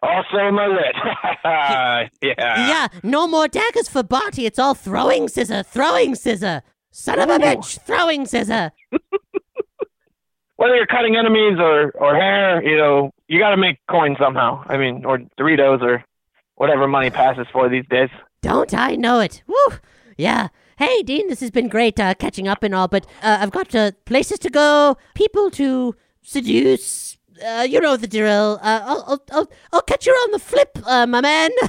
[0.05, 0.95] also my wit.
[2.21, 2.67] yeah.
[2.67, 4.45] yeah, no more daggers for Barty.
[4.45, 6.61] It's all throwing scissor, throwing scissor.
[6.91, 7.39] Son of a Ooh.
[7.39, 8.71] bitch, throwing scissor.
[10.57, 14.63] Whether you're cutting enemies or or hair, you know, you got to make coin somehow.
[14.67, 16.05] I mean, or Doritos or
[16.55, 18.09] whatever money passes for these days.
[18.41, 19.43] Don't I know it?
[19.47, 19.77] Woo!
[20.17, 20.47] Yeah.
[20.77, 23.73] Hey, Dean, this has been great uh, catching up and all, but uh, I've got
[23.73, 27.17] uh, places to go, people to seduce.
[27.43, 28.59] Uh, you know the drill.
[28.61, 31.49] Uh, I'll, I'll, I'll, I'll catch you on the flip, uh, my man.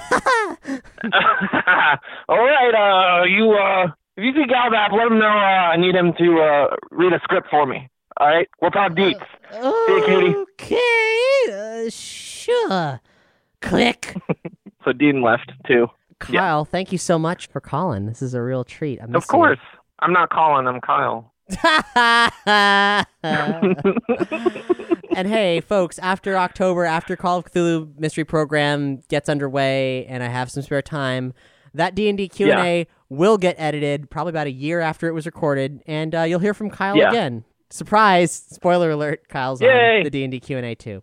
[2.28, 3.86] All right, uh, you uh,
[4.16, 7.20] if you see Galbap, let him know uh, I need him to uh read a
[7.22, 7.88] script for me.
[8.18, 9.20] All right, we'll talk deets.
[9.50, 10.34] See you, Katie.
[10.36, 13.00] okay, uh, sure.
[13.60, 14.16] Click.
[14.84, 15.88] So Dean left too.
[16.20, 18.06] Kyle, thank you so much for calling.
[18.06, 19.00] This is a real treat.
[19.00, 19.28] I Of miss you.
[19.32, 19.58] course,
[19.98, 20.68] I'm not calling.
[20.68, 21.32] I'm Kyle.
[25.16, 30.28] and hey, folks, after October, after Call of Cthulhu Mystery Program gets underway, and I
[30.28, 31.32] have some spare time,
[31.74, 35.08] that D and D Q and A will get edited probably about a year after
[35.08, 37.08] it was recorded, and uh, you'll hear from Kyle Yeah.
[37.10, 37.44] again.
[37.70, 38.30] Surprise!
[38.32, 39.98] Spoiler alert: Kyle's Yay!
[39.98, 41.02] on the D and D Q and A too.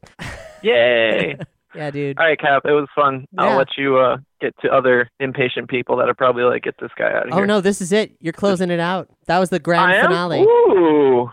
[0.61, 1.35] Yay!
[1.75, 2.17] yeah, dude.
[2.17, 2.63] All right, Cap.
[2.65, 3.25] It was fun.
[3.33, 3.43] Yeah.
[3.43, 6.91] I'll let you uh, get to other impatient people that are probably like, "Get this
[6.97, 8.15] guy out of Oh here." no, this is it.
[8.21, 9.09] You're closing it out.
[9.25, 10.41] That was the grand finale.
[10.43, 11.29] Ooh,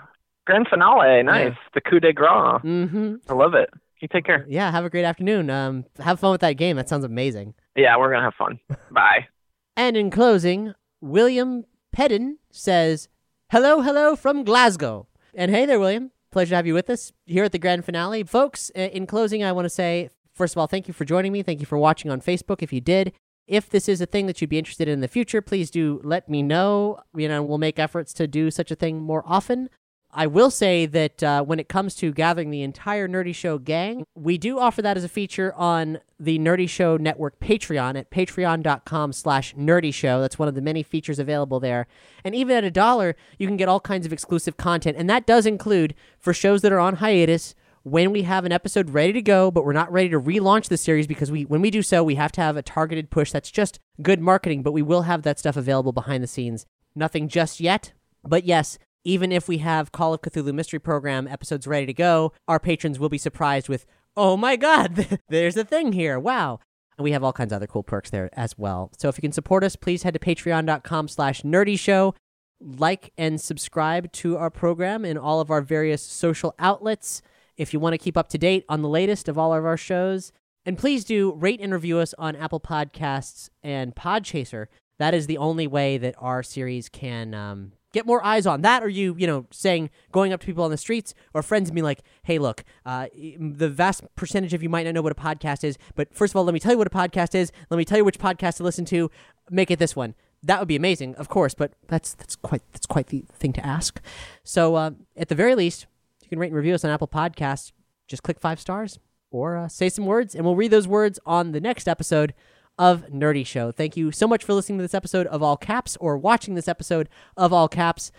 [0.46, 1.22] grand finale.
[1.22, 1.56] Nice.
[1.74, 2.62] The coup de grace.
[2.64, 3.14] Mm-hmm.
[3.28, 3.70] I love it.
[4.00, 4.46] You take care.
[4.48, 5.50] Yeah, have a great afternoon.
[5.50, 6.76] Um, have fun with that game.
[6.76, 7.54] That sounds amazing.
[7.76, 8.58] Yeah, we're gonna have fun.
[8.90, 9.28] Bye.
[9.76, 11.64] And in closing, William
[11.94, 13.08] Pedden says,
[13.50, 15.06] Hello, hello from Glasgow.
[15.34, 16.12] And hey there, William.
[16.30, 18.22] Pleasure to have you with us here at the grand finale.
[18.22, 21.32] Folks, uh, in closing, I want to say, first of all, thank you for joining
[21.32, 21.42] me.
[21.42, 23.12] Thank you for watching on Facebook if you did.
[23.48, 26.00] If this is a thing that you'd be interested in in the future, please do
[26.04, 27.00] let me know.
[27.16, 29.68] You know, we'll make efforts to do such a thing more often.
[30.12, 34.04] I will say that uh, when it comes to gathering the entire Nerdy Show gang,
[34.14, 39.12] we do offer that as a feature on the Nerdy Show Network Patreon at patreon.com
[39.12, 40.20] slash nerdy show.
[40.20, 41.86] That's one of the many features available there.
[42.24, 44.96] And even at a dollar, you can get all kinds of exclusive content.
[44.96, 48.90] And that does include for shows that are on hiatus, when we have an episode
[48.90, 51.70] ready to go, but we're not ready to relaunch the series because we when we
[51.70, 54.82] do so, we have to have a targeted push that's just good marketing, but we
[54.82, 56.66] will have that stuff available behind the scenes.
[56.94, 57.92] Nothing just yet,
[58.22, 62.32] but yes, even if we have Call of Cthulhu Mystery Program episodes ready to go,
[62.48, 63.86] our patrons will be surprised with,
[64.16, 66.18] "Oh my god, there's a thing here.
[66.18, 66.60] Wow."
[66.98, 68.92] And we have all kinds of other cool perks there as well.
[68.98, 72.14] So if you can support us, please head to patreon.com slash nerdy show.
[72.60, 77.22] Like and subscribe to our program in all of our various social outlets
[77.56, 79.78] if you want to keep up to date on the latest of all of our
[79.78, 80.30] shows.
[80.66, 84.66] And please do rate and review us on Apple Podcasts and Podchaser.
[84.98, 88.82] That is the only way that our series can um, get more eyes on that.
[88.82, 91.74] Or you, you know, saying, going up to people on the streets or friends and
[91.74, 93.06] being like, hey, look, uh,
[93.38, 95.78] the vast percentage of you might not know what a podcast is.
[95.94, 97.52] But first of all, let me tell you what a podcast is.
[97.70, 99.10] Let me tell you which podcast to listen to.
[99.50, 100.14] Make it this one.
[100.42, 103.66] That would be amazing, of course, but that's that's quite that's quite the thing to
[103.66, 104.00] ask.
[104.42, 105.86] So uh, at the very least,
[106.22, 107.72] you can rate and review us on Apple Podcasts.
[108.08, 108.98] Just click five stars
[109.30, 112.32] or uh, say some words, and we'll read those words on the next episode
[112.80, 113.70] of Nerdy Show.
[113.70, 116.66] Thank you so much for listening to this episode of All Caps or watching this
[116.66, 118.10] episode of All Caps.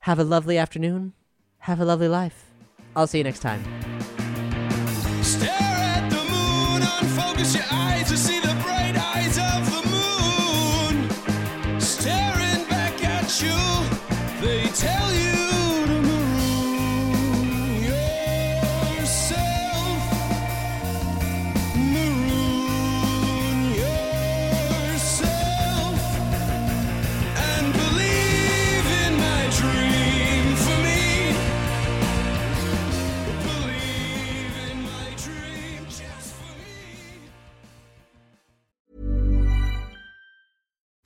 [0.00, 1.12] Have a lovely afternoon.
[1.60, 2.50] Have a lovely life.
[2.96, 3.97] I'll see you next time.